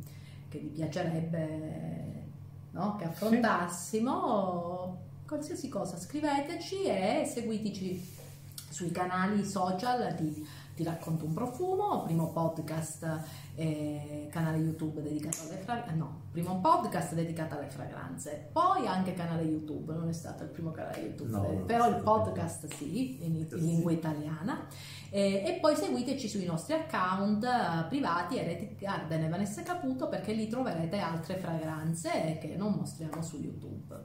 che 0.49 0.59
vi 0.59 0.67
piacerebbe 0.67 2.25
no? 2.71 2.95
che 2.97 3.05
affrontassimo. 3.05 4.97
Sì. 4.99 5.25
Qualsiasi 5.27 5.69
cosa, 5.69 5.97
scriveteci 5.97 6.83
e 6.83 7.23
seguiteci 7.25 8.15
sui 8.69 8.91
canali 8.91 9.43
social 9.43 10.13
di 10.15 10.45
ti 10.77 10.83
racconto 10.83 11.25
un 11.25 11.33
profumo, 11.33 12.03
primo 12.03 12.31
podcast, 12.31 13.23
eh, 13.55 14.27
canale 14.29 14.57
YouTube 14.57 15.01
dedicato 15.01 15.37
alle 15.47 15.57
fragranze, 15.57 15.95
no, 15.95 16.21
primo 16.31 16.59
podcast 16.59 17.15
dedicato 17.15 17.55
alle 17.55 17.67
fragranze, 17.67 18.49
poi 18.51 18.85
anche 18.85 19.13
canale 19.13 19.41
YouTube, 19.41 19.95
non 19.95 20.07
è 20.07 20.13
stato 20.13 20.43
il 20.43 20.49
primo 20.49 20.69
canale 20.69 20.99
YouTube, 20.99 21.31
no, 21.31 21.49
eh, 21.49 21.55
però 21.65 21.89
il 21.89 22.03
podcast 22.03 22.67
sì, 22.75 23.25
in, 23.25 23.37
in 23.37 23.47
lingua 23.53 23.91
italiana. 23.91 24.67
Eh, 25.09 25.43
e 25.47 25.57
poi 25.59 25.75
seguiteci 25.75 26.27
sui 26.27 26.45
nostri 26.45 26.75
account 26.75 27.43
uh, 27.43 27.87
privati 27.87 28.37
Eretic 28.37 28.77
Garden 28.77 29.23
e 29.23 29.29
Vanessa 29.29 29.63
Caputo 29.63 30.07
perché 30.09 30.33
lì 30.33 30.47
troverete 30.47 30.99
altre 30.99 31.37
fragranze 31.37 32.37
che 32.39 32.55
non 32.55 32.73
mostriamo 32.73 33.23
su 33.23 33.39
YouTube. 33.39 33.95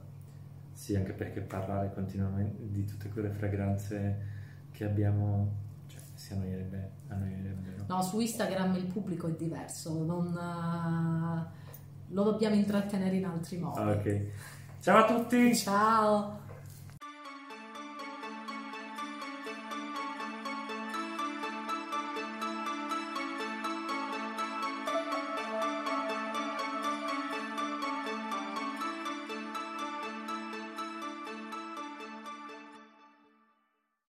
Sì, 0.71 0.95
anche 0.95 1.11
perché 1.11 1.41
parlare 1.41 1.93
continuamente 1.93 2.67
di 2.67 2.83
tutte 2.85 3.09
quelle 3.09 3.29
fragranze 3.29 4.31
che 4.71 4.85
abbiamo 4.85 5.63
si 6.23 6.31
annoierebbe, 6.31 6.91
annoierebbe 7.09 7.83
no? 7.85 8.01
su 8.01 8.17
Instagram 8.21 8.75
il 8.75 8.85
pubblico 8.85 9.27
è 9.27 9.31
diverso, 9.31 10.05
non, 10.05 10.27
uh, 10.27 12.13
lo 12.13 12.23
dobbiamo 12.23 12.55
intrattenere 12.55 13.17
in 13.17 13.25
altri 13.25 13.57
modi. 13.57 13.79
Ok. 13.81 14.21
Ciao 14.79 15.03
a 15.03 15.05
tutti! 15.05 15.53
Ciao! 15.53 16.42